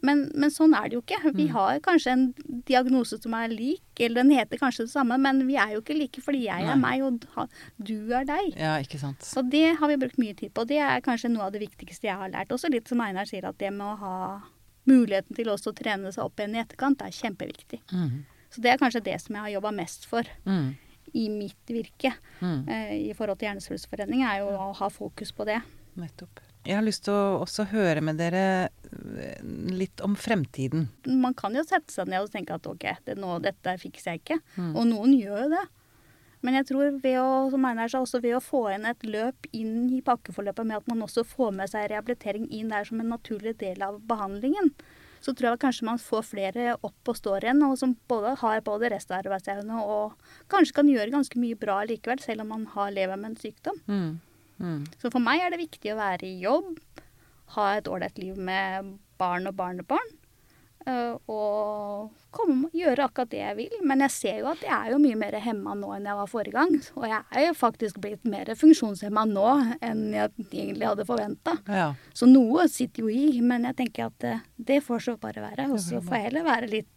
Men, 0.00 0.30
men 0.34 0.48
sånn 0.50 0.74
er 0.78 0.88
det 0.88 0.92
jo 0.94 1.00
ikke. 1.02 1.32
Vi 1.34 1.46
Mm. 1.48 1.52
har 1.52 1.80
kanskje 1.80 2.12
en 2.12 2.34
diagnose 2.66 3.20
som 3.20 3.34
er 3.34 3.48
lik, 3.48 3.80
eller 3.98 4.22
den 4.22 4.30
heter 4.30 4.56
kanskje 4.56 4.84
det 4.86 4.90
samme, 4.92 5.18
men 5.18 5.44
vi 5.48 5.56
er 5.56 5.72
jo 5.74 5.80
ikke 5.80 5.98
like 5.98 6.20
fordi 6.22 6.44
jeg 6.44 6.62
Nei. 6.62 6.70
er 6.70 6.76
meg 6.76 7.02
og 7.02 7.48
du 7.82 8.12
er 8.14 8.24
deg. 8.24 8.54
Ja, 8.56 8.78
ikke 8.78 8.98
sant. 9.00 9.18
Så 9.22 9.42
det 9.48 9.76
har 9.78 9.88
vi 9.88 9.96
brukt 9.96 10.16
mye 10.18 10.36
tid 10.36 10.54
på. 10.54 10.64
Det 10.66 10.78
er 10.78 11.00
kanskje 11.00 11.30
noe 11.32 11.42
av 11.46 11.52
det 11.52 11.60
viktigste 11.68 12.02
jeg 12.06 12.14
har 12.16 12.28
lært. 12.30 12.48
Også 12.50 12.70
litt 12.70 12.86
som 12.86 13.00
Einar 13.00 13.24
sier, 13.26 13.44
at 13.44 13.58
det 13.58 13.72
med 13.72 13.86
å 13.86 13.98
ha 13.98 14.42
muligheten 14.86 15.34
til 15.34 15.46
også 15.46 15.72
å 15.72 15.74
trene 15.74 16.12
seg 16.12 16.24
opp 16.24 16.36
igjen 16.36 16.54
i 16.54 16.62
etterkant, 16.64 17.02
er 17.02 17.10
kjempeviktig. 17.10 17.80
Mm. 17.92 18.24
Så 18.50 18.62
det 18.64 18.72
er 18.72 18.78
kanskje 18.80 19.02
det 19.04 19.20
som 19.20 19.34
jeg 19.36 19.42
har 19.44 19.54
jobba 19.60 19.72
mest 19.76 20.06
for 20.08 20.22
Mm. 20.46 20.74
i 21.14 21.28
mitt 21.28 21.66
virke 21.72 22.14
Mm. 22.40 22.68
eh, 22.68 22.92
i 23.10 23.12
forhold 23.14 23.38
til 23.38 23.48
Hjernesvulstforeningen, 23.48 24.26
er 24.28 24.38
jo 24.40 24.50
å 24.56 24.74
ha 24.76 24.88
fokus 24.88 25.32
på 25.32 25.44
det. 25.46 25.60
Nettopp. 25.96 26.40
Jeg 26.64 26.74
har 26.76 26.82
lyst 26.84 27.04
til 27.04 27.14
å 27.14 27.40
også 27.42 27.64
høre 27.70 28.00
med 28.02 28.18
dere 28.18 28.68
eh, 29.18 29.40
litt 29.72 30.00
om 30.04 30.14
fremtiden. 30.16 30.88
Man 31.06 31.32
kan 31.34 31.54
jo 31.54 31.62
sette 31.64 31.90
seg 31.92 32.08
ned 32.08 32.20
og 32.22 32.30
tenke 32.30 32.54
at 32.54 32.66
ok, 32.66 32.84
det, 33.06 33.16
nå, 33.16 33.40
dette 33.40 33.78
fikser 33.80 34.12
jeg 34.12 34.20
ikke. 34.22 34.40
Mm. 34.56 34.76
Og 34.76 34.86
noen 34.86 35.14
gjør 35.18 35.42
jo 35.44 35.48
det. 35.56 35.66
Men 36.40 36.54
jeg 36.54 36.66
tror 36.68 37.00
ved 37.02 37.16
å, 37.18 37.50
som 37.50 37.64
Einar 37.66 37.88
sa, 37.90 37.98
også 38.04 38.20
ved 38.22 38.36
å 38.36 38.40
få 38.44 38.68
inn 38.74 38.84
et 38.86 39.00
løp 39.02 39.48
inn 39.52 39.88
i 39.90 40.00
pakkeforløpet 40.06 40.66
med 40.66 40.76
at 40.76 40.86
man 40.86 41.00
også 41.02 41.24
får 41.26 41.50
med 41.52 41.68
seg 41.72 41.88
rehabilitering 41.90 42.46
inn 42.52 42.68
der 42.70 42.84
som 42.84 43.00
en 43.00 43.08
naturlig 43.10 43.56
del 43.58 43.82
av 43.82 43.98
behandlingen, 44.06 44.70
så 45.24 45.34
tror 45.34 45.50
jeg 45.50 45.62
kanskje 45.64 45.88
man 45.88 46.00
får 46.02 46.26
flere 46.30 46.76
opp 46.76 47.10
og 47.10 47.18
står 47.18 47.46
igjen, 47.46 47.64
og 47.66 47.76
som 47.80 47.96
både 48.10 48.34
har 48.42 48.62
både 48.66 48.90
arbeidsevne, 48.92 49.82
og 49.82 50.14
kanskje 50.52 50.78
kan 50.78 50.90
gjøre 50.92 51.14
ganske 51.14 51.40
mye 51.40 51.58
bra 51.58 51.80
likevel, 51.88 52.22
selv 52.22 52.44
om 52.44 52.54
man 52.54 52.66
har 52.74 52.94
lever 52.94 53.16
med 53.16 53.32
en 53.32 53.40
sykdom. 53.40 53.82
Mm. 53.86 54.20
Mm. 54.58 54.86
Så 55.00 55.10
for 55.14 55.22
meg 55.22 55.42
er 55.42 55.54
det 55.54 55.62
viktig 55.62 55.92
å 55.94 56.00
være 56.00 56.26
i 56.26 56.38
jobb, 56.42 56.78
ha 57.56 57.68
et 57.76 57.88
ålreit 57.88 58.18
liv 58.20 58.38
med 58.38 58.96
barn 59.18 59.48
og 59.50 59.56
barnebarn. 59.58 60.17
Eh, 60.86 61.14
Og 61.30 62.10
komme, 62.34 62.68
gjøre 62.76 63.06
akkurat 63.08 63.30
det 63.32 63.40
jeg 63.40 63.56
vil. 63.58 63.78
Men 63.88 64.04
jeg 64.04 64.14
ser 64.14 64.40
jo 64.42 64.50
at 64.52 64.62
jeg 64.64 64.74
er 64.74 64.92
jo 64.92 65.00
mye 65.02 65.18
mer 65.18 65.36
hemma 65.42 65.74
nå 65.78 65.94
enn 65.96 66.06
jeg 66.08 66.18
var 66.20 66.30
forrige 66.30 66.56
gang. 66.58 66.76
Og 66.98 67.06
jeg 67.08 67.22
er 67.40 67.46
jo 67.48 67.56
faktisk 67.58 68.00
blitt 68.04 68.28
mer 68.28 68.52
funksjonshemma 68.58 69.24
nå 69.30 69.48
enn 69.84 70.04
jeg 70.14 70.34
egentlig 70.50 70.90
hadde 70.90 71.08
forventa. 71.08 71.56
Ja. 71.66 71.88
Så 72.14 72.28
noe 72.30 72.68
sitter 72.72 73.06
jo 73.06 73.12
i, 73.12 73.40
men 73.44 73.66
jeg 73.70 73.78
tenker 73.82 74.12
at 74.12 74.28
eh, 74.28 74.46
det 74.70 74.82
får 74.86 75.04
så 75.08 75.18
bare 75.20 75.44
være. 75.44 75.70
Og 75.72 75.82
så 75.82 76.02
får 76.04 76.18
jeg 76.18 76.28
heller 76.30 76.48
være 76.48 76.72
litt, 76.76 76.90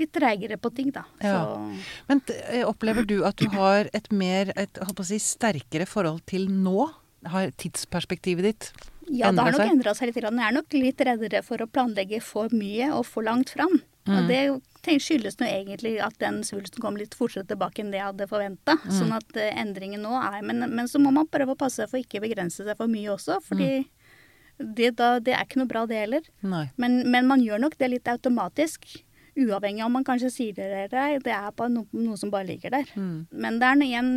litt 0.00 0.14
treigere 0.14 0.58
på 0.60 0.72
ting, 0.74 0.92
da. 0.94 1.04
Ja. 1.22 1.40
Så 1.42 2.06
Men 2.10 2.22
eh, 2.48 2.64
opplever 2.66 3.06
du 3.08 3.20
at 3.28 3.38
du 3.40 3.48
har 3.54 3.90
et 3.92 4.12
mer, 4.12 4.54
et 4.56 4.82
holdt 4.82 4.98
på 4.98 5.06
å 5.06 5.10
si, 5.12 5.20
sterkere 5.22 5.88
forhold 5.88 6.24
til 6.30 6.48
nå? 6.50 6.88
Har 7.28 7.50
tidsperspektivet 7.58 8.46
ditt 8.46 8.68
Ja, 9.10 9.30
det 9.32 9.40
har 9.44 9.54
nok 9.54 9.70
endra 9.72 9.94
seg 9.96 10.10
litt. 10.10 10.18
Jeg 10.22 10.32
er 10.48 10.52
nok 10.56 10.74
litt 10.76 11.00
reddere 11.08 11.42
for 11.46 11.62
å 11.64 11.68
planlegge 11.70 12.20
for 12.24 12.48
mye 12.52 12.90
og 12.96 13.06
for 13.08 13.24
langt 13.26 13.50
fram. 13.54 13.80
Mm. 14.08 14.14
Og 14.16 14.28
det 14.28 14.94
skyldes 15.04 15.36
nå 15.40 15.44
egentlig 15.48 15.98
at 16.00 16.14
den 16.22 16.40
svulsten 16.46 16.80
kom 16.80 16.96
litt 16.96 17.12
fortere 17.18 17.44
tilbake 17.44 17.82
enn 17.82 17.90
det 17.92 17.98
jeg 18.00 18.06
hadde 18.08 18.28
forventa. 18.30 18.78
Mm. 18.84 18.92
Sånn 18.96 19.12
at 19.16 19.36
eh, 19.36 19.50
endringen 19.60 20.00
nå 20.06 20.14
er 20.16 20.40
men, 20.48 20.64
men 20.72 20.88
så 20.88 21.00
må 21.02 21.12
man 21.12 21.28
prøve 21.28 21.52
å 21.52 21.58
passe 21.60 21.82
seg 21.82 21.90
for 21.92 22.00
ikke 22.00 22.22
begrense 22.24 22.64
seg 22.64 22.76
for 22.78 22.88
mye 22.88 23.10
også, 23.16 23.40
fordi 23.44 23.84
Mm. 24.58 24.74
det, 24.74 24.88
da, 24.96 25.08
det 25.20 25.34
er 25.36 25.44
ikke 25.44 25.60
noe 25.60 25.68
bra, 25.70 25.84
det 25.86 26.00
heller. 26.00 26.24
Men, 26.76 27.02
men 27.10 27.28
man 27.28 27.40
gjør 27.44 27.60
nok 27.62 27.76
det 27.78 27.90
litt 27.92 28.08
automatisk. 28.10 28.88
Uavhengig 29.38 29.84
om 29.84 29.92
man 29.94 30.02
kanskje 30.08 30.32
sier 30.34 30.54
det 30.56 30.64
eller 30.66 30.96
ei. 30.98 31.18
Det 31.22 31.30
er 31.30 31.52
bare 31.54 31.70
no, 31.70 31.84
noe 31.92 32.16
som 32.18 32.32
bare 32.32 32.48
ligger 32.48 32.70
der. 32.74 32.88
Mm. 32.98 33.28
Men 33.30 33.60
det 33.60 33.68
er 33.68 33.76
noe 33.78 33.86
igjen 33.86 34.10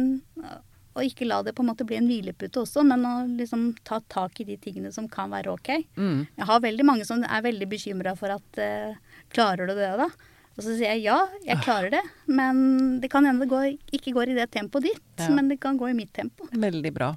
å 0.95 1.04
ikke 1.06 1.27
la 1.27 1.39
det 1.45 1.54
på 1.56 1.63
en 1.63 1.69
måte 1.71 1.86
bli 1.88 1.95
en 1.99 2.08
hvilepute 2.10 2.60
også, 2.63 2.84
men 2.88 3.06
å 3.08 3.13
liksom 3.30 3.69
ta 3.88 4.01
tak 4.12 4.41
i 4.43 4.47
de 4.49 4.58
tingene 4.60 4.91
som 4.91 5.08
kan 5.12 5.32
være 5.32 5.54
ok. 5.54 5.69
Mm. 5.95 6.25
Jeg 6.36 6.47
har 6.49 6.63
veldig 6.65 6.86
mange 6.88 7.06
som 7.08 7.23
er 7.23 7.45
veldig 7.45 7.67
bekymra 7.71 8.15
for 8.19 8.34
at 8.36 8.60
eh, 8.62 8.99
Klarer 9.32 9.69
du 9.69 9.77
det, 9.77 9.88
da? 9.95 10.10
Og 10.58 10.65
så 10.65 10.73
sier 10.75 10.89
jeg 10.97 11.06
ja, 11.06 11.17
jeg 11.45 11.62
klarer 11.63 11.93
det. 11.93 12.01
Men 12.27 12.99
det 12.99 13.08
kan 13.13 13.23
hende 13.23 13.45
det 13.45 13.51
går, 13.54 13.69
ikke 13.95 14.12
går 14.17 14.34
i 14.34 14.39
det 14.41 14.49
tempoet 14.51 14.89
ditt, 14.89 15.04
Ja. 15.21 15.30
men 15.32 15.47
det 15.47 15.62
kan 15.63 15.77
gå 15.80 15.88
i 15.88 15.95
mitt 15.95 16.12
tempo. 16.13 16.49
Veldig 16.51 16.91
bra. 16.93 17.13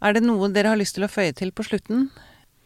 Er 0.00 0.16
det 0.16 0.22
noe 0.24 0.48
dere 0.48 0.72
har 0.72 0.80
lyst 0.80 0.96
til 0.96 1.04
å 1.04 1.10
føye 1.12 1.34
til 1.36 1.52
på 1.52 1.66
slutten? 1.68 2.08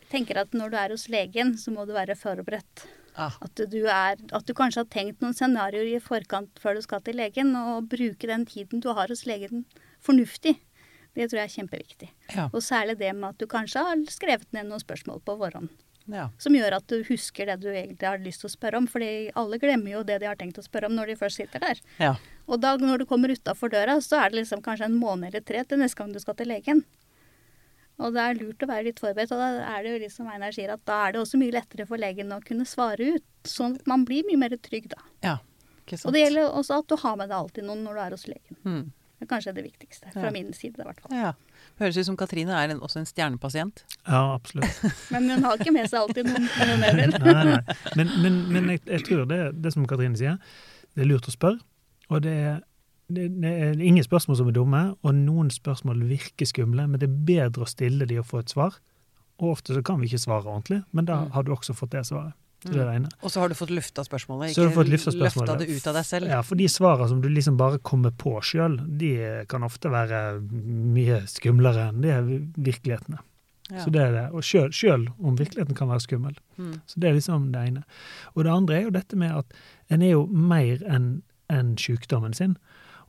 Jeg 0.04 0.12
tenker 0.12 0.38
at 0.44 0.54
når 0.54 0.70
du 0.70 0.76
er 0.78 0.94
hos 0.94 1.08
legen, 1.10 1.56
så 1.58 1.74
må 1.74 1.82
du 1.88 1.90
være 1.96 2.14
forberedt. 2.14 2.86
Ah. 3.18 3.34
At 3.42 3.58
du, 3.58 3.80
er, 3.90 4.14
at 4.20 4.46
du 4.46 4.54
kanskje 4.54 4.84
har 4.84 4.88
tenkt 4.92 5.24
noen 5.24 5.34
scenarioer 5.34 5.88
i 5.96 6.00
forkant 6.04 6.62
før 6.62 6.78
du 6.78 6.84
skal 6.86 7.02
til 7.02 7.18
legen, 7.18 7.50
og 7.58 7.88
bruke 7.90 8.30
den 8.30 8.46
tiden 8.46 8.84
du 8.84 8.92
har 8.94 9.10
hos 9.10 9.26
legen 9.26 9.64
fornuftig. 10.06 10.54
Det 11.16 11.26
tror 11.30 11.40
jeg 11.40 11.48
er 11.48 11.54
kjempeviktig. 11.56 12.08
Ja. 12.36 12.46
Og 12.52 12.60
særlig 12.64 12.98
det 13.00 13.10
med 13.16 13.30
at 13.32 13.40
du 13.40 13.46
kanskje 13.48 13.82
har 13.86 14.00
skrevet 14.12 14.48
ned 14.52 14.68
noen 14.68 14.82
spørsmål 14.82 15.22
på 15.24 15.36
forhånd. 15.40 15.70
ja. 16.12 16.28
Som 16.38 16.54
gjør 16.54 16.76
at 16.76 16.86
du 16.92 17.00
husker 17.08 17.48
det 17.48 17.56
du 17.62 17.70
egentlig 17.72 18.06
har 18.06 18.20
lyst 18.22 18.44
til 18.44 18.50
å 18.50 18.52
spørre 18.52 18.76
om. 18.78 18.86
fordi 18.86 19.30
alle 19.34 19.58
glemmer 19.58 19.90
jo 19.96 20.02
det 20.06 20.20
de 20.22 20.28
har 20.28 20.36
tenkt 20.36 20.60
å 20.60 20.64
spørre 20.66 20.90
om 20.90 20.94
når 20.94 21.06
de 21.14 21.16
først 21.22 21.40
sitter 21.40 21.64
der. 21.64 21.80
ja. 21.98 22.14
Og 22.46 22.60
da 22.62 22.76
når 22.78 23.00
du 23.02 23.06
kommer 23.10 23.32
utafor 23.32 23.72
døra, 23.72 23.96
så 24.04 24.20
er 24.22 24.30
det 24.30 24.44
liksom 24.44 24.60
kanskje 24.62 24.86
en 24.86 25.00
måned 25.00 25.32
eller 25.32 25.42
tre 25.42 25.64
til 25.64 25.80
neste 25.80 25.98
gang 25.98 26.12
du 26.14 26.20
skal 26.22 26.36
til 26.38 26.46
legen. 26.46 26.84
Og 27.98 28.12
det 28.14 28.20
er 28.22 28.36
lurt 28.38 28.62
å 28.62 28.68
være 28.68 28.84
litt 28.90 29.00
forberedt. 29.00 29.32
Og 29.32 29.40
da 29.40 29.48
er 29.72 29.82
det 29.82 29.92
jo 29.94 30.02
liksom 30.04 30.28
Einar 30.30 30.52
sier, 30.54 30.70
at 30.70 30.84
da 30.86 31.00
er 31.08 31.16
det 31.16 31.22
også 31.24 31.40
mye 31.40 31.54
lettere 31.56 31.86
for 31.88 31.98
legen 31.98 32.30
å 32.36 32.38
kunne 32.44 32.66
svare 32.68 33.16
ut. 33.16 33.24
Sånn 33.48 33.74
at 33.80 33.88
man 33.88 34.04
blir 34.06 34.22
mye 34.28 34.38
mer 34.44 34.54
trygg 34.60 34.90
da. 34.92 35.00
ja. 35.24 35.38
Ikke 35.86 35.96
sant? 35.98 36.08
Og 36.10 36.14
det 36.16 36.22
gjelder 36.24 36.48
også 36.50 36.80
at 36.82 36.88
du 36.90 36.96
har 36.98 37.16
med 37.18 37.30
deg 37.30 37.36
alltid 37.38 37.66
noen 37.66 37.82
når 37.86 37.94
du 37.98 38.00
er 38.04 38.14
hos 38.16 38.24
legen. 38.30 38.56
Mm. 38.66 38.84
Det 39.18 39.24
er 39.24 39.30
kanskje 39.30 39.52
det 39.56 39.64
viktigste. 39.64 40.10
Fra 40.12 40.26
Ja. 40.26 40.30
min 40.30 40.52
side, 40.52 40.76
i 40.78 40.84
hvert 40.84 41.00
fall. 41.00 41.16
Ja. 41.16 41.32
Høres 41.80 41.96
ut 41.96 42.04
som 42.06 42.16
Katrine 42.20 42.52
er 42.52 42.68
en, 42.74 42.80
også 42.84 42.98
en 43.00 43.06
stjernepasient. 43.08 43.84
Ja, 44.06 44.34
absolutt. 44.34 44.82
Men 45.12 45.30
hun 45.30 45.42
har 45.44 45.56
ikke 45.56 45.72
med 45.72 45.88
seg 45.88 46.00
alltid 46.02 46.26
noen 46.28 46.48
pionerer. 46.52 47.16
Nei, 47.24 47.44
nei. 47.44 47.76
Men, 47.96 48.10
men, 48.22 48.36
men 48.52 48.68
jeg, 48.74 48.82
jeg 48.86 49.04
tror 49.08 49.24
det, 49.30 49.40
det 49.64 49.72
som 49.72 49.86
Katrine 49.88 50.16
sier, 50.20 50.36
det 50.94 51.06
er 51.06 51.08
lurt 51.08 51.28
å 51.28 51.32
spørre. 51.32 51.60
Og 52.10 52.20
det 52.22 52.32
er, 52.52 52.60
det, 53.08 53.30
det 53.40 53.52
er 53.70 53.80
ingen 53.80 54.04
spørsmål 54.04 54.36
som 54.36 54.48
er 54.52 54.56
dumme, 54.58 54.82
og 55.02 55.14
noen 55.16 55.48
spørsmål 55.50 56.04
virker 56.10 56.46
skumle, 56.46 56.84
men 56.86 57.00
det 57.00 57.08
er 57.08 57.16
bedre 57.32 57.64
å 57.64 57.70
stille 57.72 58.04
de 58.06 58.18
og 58.20 58.26
få 58.28 58.44
et 58.44 58.52
svar. 58.52 58.76
Og 59.40 59.50
ofte 59.56 59.74
så 59.76 59.82
kan 59.84 59.98
vi 60.00 60.06
ikke 60.12 60.20
svare 60.22 60.44
ordentlig, 60.48 60.82
men 60.92 61.04
da 61.08 61.22
Mm. 61.24 61.30
har 61.32 61.42
du 61.44 61.52
også 61.56 61.74
fått 61.76 61.90
det 61.96 62.04
svaret. 62.08 62.32
Det 62.72 62.80
er 62.80 62.88
det 62.90 62.96
ene. 63.00 63.10
Og 63.22 63.30
så 63.32 63.40
har 63.42 63.48
du 63.48 63.54
fått 63.58 63.70
lufta 63.70 64.04
spørsmålet, 64.06 64.54
Så 64.54 64.62
har 64.62 64.68
du 64.68 64.72
ikke 64.72 64.80
fått 64.82 64.92
lufta 64.94 65.12
spørsmålet. 65.14 65.48
løfta 65.52 65.58
det 65.66 65.76
ut 65.76 65.86
av 65.86 65.94
deg 65.94 66.04
selv. 66.04 66.26
Ja, 66.28 66.40
for 66.42 66.54
de 66.56 66.66
svarene 66.68 67.08
som 67.08 67.20
du 67.22 67.28
liksom 67.28 67.56
bare 67.60 67.78
kommer 67.78 68.10
på 68.10 68.36
sjøl, 68.42 68.76
de 68.98 69.12
kan 69.48 69.62
ofte 69.62 69.90
være 69.92 70.40
mye 70.42 71.22
skumlere 71.30 71.88
enn 71.90 72.02
de 72.02 72.40
virkelighetene. 72.70 73.18
Ja. 73.70 73.82
Så 73.82 73.90
det 73.90 74.02
er 74.02 74.12
det. 74.14 74.26
Og 74.32 74.42
sjøl, 74.46 75.08
om 75.18 75.36
virkeligheten 75.38 75.74
kan 75.74 75.88
være 75.90 76.04
skummel. 76.04 76.36
Mm. 76.56 76.80
Så 76.86 77.00
det 77.02 77.08
er 77.10 77.14
liksom 77.18 77.52
det 77.52 77.64
ene. 77.68 77.82
Og 78.34 78.44
det 78.44 78.52
andre 78.52 78.76
er 78.76 78.82
jo 78.86 78.90
dette 78.94 79.16
med 79.16 79.34
at 79.34 79.56
en 79.90 80.02
er 80.02 80.12
jo 80.14 80.26
mer 80.26 80.82
enn 80.86 81.22
enn 81.50 81.76
sykdommen 81.78 82.34
sin. 82.34 82.56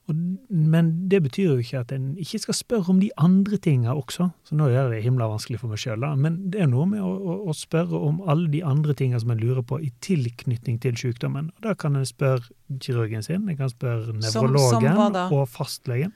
Men 0.08 1.10
det 1.12 1.20
betyr 1.26 1.50
jo 1.50 1.58
ikke 1.60 1.82
at 1.82 1.92
en 1.92 2.14
ikke 2.22 2.40
skal 2.46 2.56
spørre 2.56 2.94
om 2.94 3.00
de 3.02 3.10
andre 3.20 3.58
tinga 3.60 3.92
også. 3.92 4.30
Så 4.48 4.56
nå 4.56 4.70
gjør 4.72 4.88
jeg 4.88 4.94
det 4.94 5.04
himla 5.04 5.28
vanskelig 5.28 5.60
for 5.60 5.74
meg 5.74 5.82
sjøl, 5.82 6.00
da. 6.04 6.14
Men 6.16 6.38
det 6.54 6.62
er 6.64 6.70
noe 6.72 6.86
med 6.88 7.04
å, 7.04 7.10
å, 7.12 7.36
å 7.52 7.56
spørre 7.58 8.00
om 8.08 8.22
alle 8.30 8.48
de 8.54 8.62
andre 8.64 8.96
tinga 8.98 9.20
som 9.20 9.34
en 9.36 9.42
lurer 9.42 9.66
på 9.68 9.82
i 9.84 9.92
tilknytning 10.06 10.80
til 10.84 10.96
sykdommen. 11.00 11.52
Og 11.58 11.68
da 11.68 11.76
kan 11.76 12.00
en 12.00 12.08
spørre 12.08 12.48
kirurgen 12.84 13.26
sin, 13.26 13.50
en 13.50 13.60
kan 13.60 13.74
spørre 13.74 14.16
nevrologen 14.16 15.20
og 15.28 15.44
fastlegen. 15.52 16.16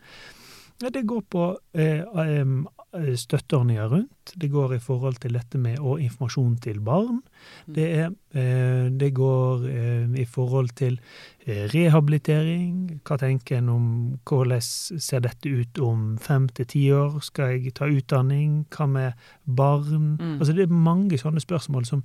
Ja, 0.82 0.90
det 0.90 1.04
går 1.10 1.26
på 1.30 1.50
eh, 1.78 2.02
eh, 2.02 2.56
støtteordninger 2.92 3.88
rundt. 3.88 4.34
Det 4.42 4.52
går 4.52 4.74
i 4.74 4.80
forhold 4.80 5.16
til 5.24 5.34
dette 5.34 5.58
med 5.58 5.80
og 5.80 6.02
informasjon 6.02 6.58
til 6.58 6.82
barn. 6.84 7.22
Det, 7.66 7.88
er, 8.00 8.10
eh, 8.36 8.92
det 8.92 9.14
går 9.16 9.66
eh, 9.70 10.22
i 10.22 10.26
forhold 10.26 10.70
til 10.76 11.00
eh, 11.46 11.70
rehabilitering. 11.72 13.02
Hva 13.08 13.18
tenker 13.18 13.58
en 13.58 13.70
om 13.70 13.88
hvordan 14.28 14.62
ser 14.62 15.24
dette 15.24 15.50
ut 15.50 15.80
om 15.80 16.18
fem 16.18 16.50
til 16.50 16.68
ti 16.68 16.92
år? 16.92 17.20
Skal 17.24 17.56
jeg 17.56 17.74
ta 17.80 17.88
utdanning? 17.88 18.66
Hva 18.76 18.86
med 18.86 19.12
barn? 19.46 20.18
Mm. 20.20 20.38
Altså 20.40 20.54
det 20.54 20.68
er 20.68 20.76
mange 20.92 21.18
sånne 21.18 21.40
spørsmål 21.40 21.86
som, 21.86 22.04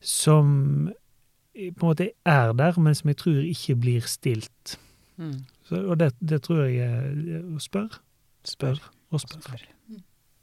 som 0.00 0.90
eh, 1.54 1.70
på 1.70 1.86
en 1.86 1.90
måte 1.92 2.10
er 2.26 2.52
der, 2.52 2.80
men 2.80 2.94
som 2.94 3.08
jeg 3.08 3.22
tror 3.22 3.42
ikke 3.46 3.76
blir 3.76 4.06
stilt. 4.10 4.78
Mm. 5.16 5.44
Så, 5.68 5.86
og 5.86 6.00
det, 6.00 6.16
det 6.20 6.42
tror 6.42 6.64
jeg 6.66 6.82
er 6.82 7.44
å 7.46 7.62
spørre. 7.62 8.02
Spør. 8.44 8.80
Og 9.10 9.18
spør. 9.22 9.40
Spør. 9.44 9.62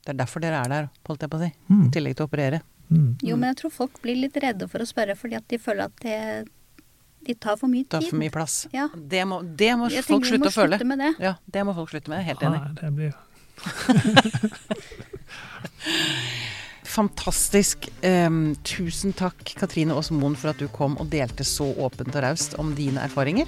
Det 0.07 0.11
er 0.13 0.19
derfor 0.21 0.39
dere 0.43 0.57
er 0.63 0.69
der, 0.71 0.85
holdt 1.07 1.21
jeg 1.25 1.31
på 1.31 1.37
å 1.39 1.41
si. 1.43 1.49
Mm. 1.67 1.83
I 1.83 1.89
tillegg 1.95 2.13
til 2.15 2.23
å 2.23 2.27
operere. 2.29 2.59
Mm. 2.87 3.09
Jo, 3.27 3.33
men 3.35 3.45
jeg 3.51 3.57
tror 3.61 3.71
folk 3.75 3.93
blir 4.03 4.15
litt 4.15 4.37
redde 4.39 4.65
for 4.71 4.79
å 4.79 4.87
spørre 4.87 5.15
fordi 5.19 5.35
at 5.35 5.43
de 5.51 5.57
føler 5.59 5.83
at 5.89 5.95
det, 6.05 6.19
de 7.27 7.33
tar 7.35 7.55
for 7.59 7.67
mye 7.71 7.83
tid. 7.83 7.91
tar 7.97 8.05
for 8.07 8.15
mye 8.21 8.31
plass. 8.31 8.55
Ja. 8.75 8.85
Det 8.95 9.23
må, 9.27 9.41
det 9.43 9.73
må 9.79 9.85
folk 9.91 10.07
slutte, 10.07 10.15
må 10.15 10.23
slutte 10.31 10.47
å 10.47 10.51
føle. 10.55 10.75
slutte 10.79 10.91
med 10.93 10.99
det. 11.03 11.11
Ja, 11.23 11.33
det 11.57 11.61
må 11.67 11.71
folk 11.75 11.89
slutte 11.91 12.09
med. 12.13 12.19
Helt 12.27 12.41
enig. 12.47 12.59
Ja, 12.63 12.67
det 12.81 12.89
blir 12.95 13.11
Fantastisk. 16.97 17.89
Um, 18.01 18.55
tusen 18.65 19.13
takk, 19.17 19.41
Katrine 19.59 19.93
Aas 19.97 20.09
Moen, 20.13 20.35
for 20.39 20.47
at 20.53 20.59
du 20.61 20.67
kom 20.73 20.95
og 21.01 21.07
delte 21.11 21.43
så 21.45 21.67
åpent 21.83 22.15
og 22.15 22.23
raust 22.23 22.55
om 22.61 22.71
dine 22.77 22.99
erfaringer. 23.03 23.47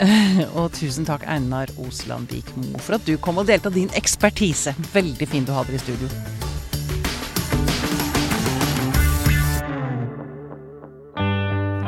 og 0.58 0.72
tusen 0.76 1.06
takk, 1.08 1.26
Einar 1.28 1.70
Oslandvik 1.80 2.50
Mo, 2.56 2.78
for 2.80 2.96
at 2.96 3.06
du 3.06 3.16
kom 3.20 3.40
og 3.40 3.48
delte 3.50 3.70
av 3.70 3.76
din 3.76 3.90
ekspertise. 3.96 4.74
Veldig 4.94 5.28
fint 5.28 5.50
å 5.50 5.58
ha 5.58 5.64
dere 5.68 5.80
i 5.80 5.84
studio. 5.84 6.10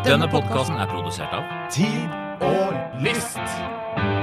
Denne 0.02 0.26
podkasten 0.28 0.76
er 0.82 0.90
produsert 0.90 1.32
av 1.32 1.46
Tid 1.72 2.42
og 2.42 3.00
lyst. 3.06 4.21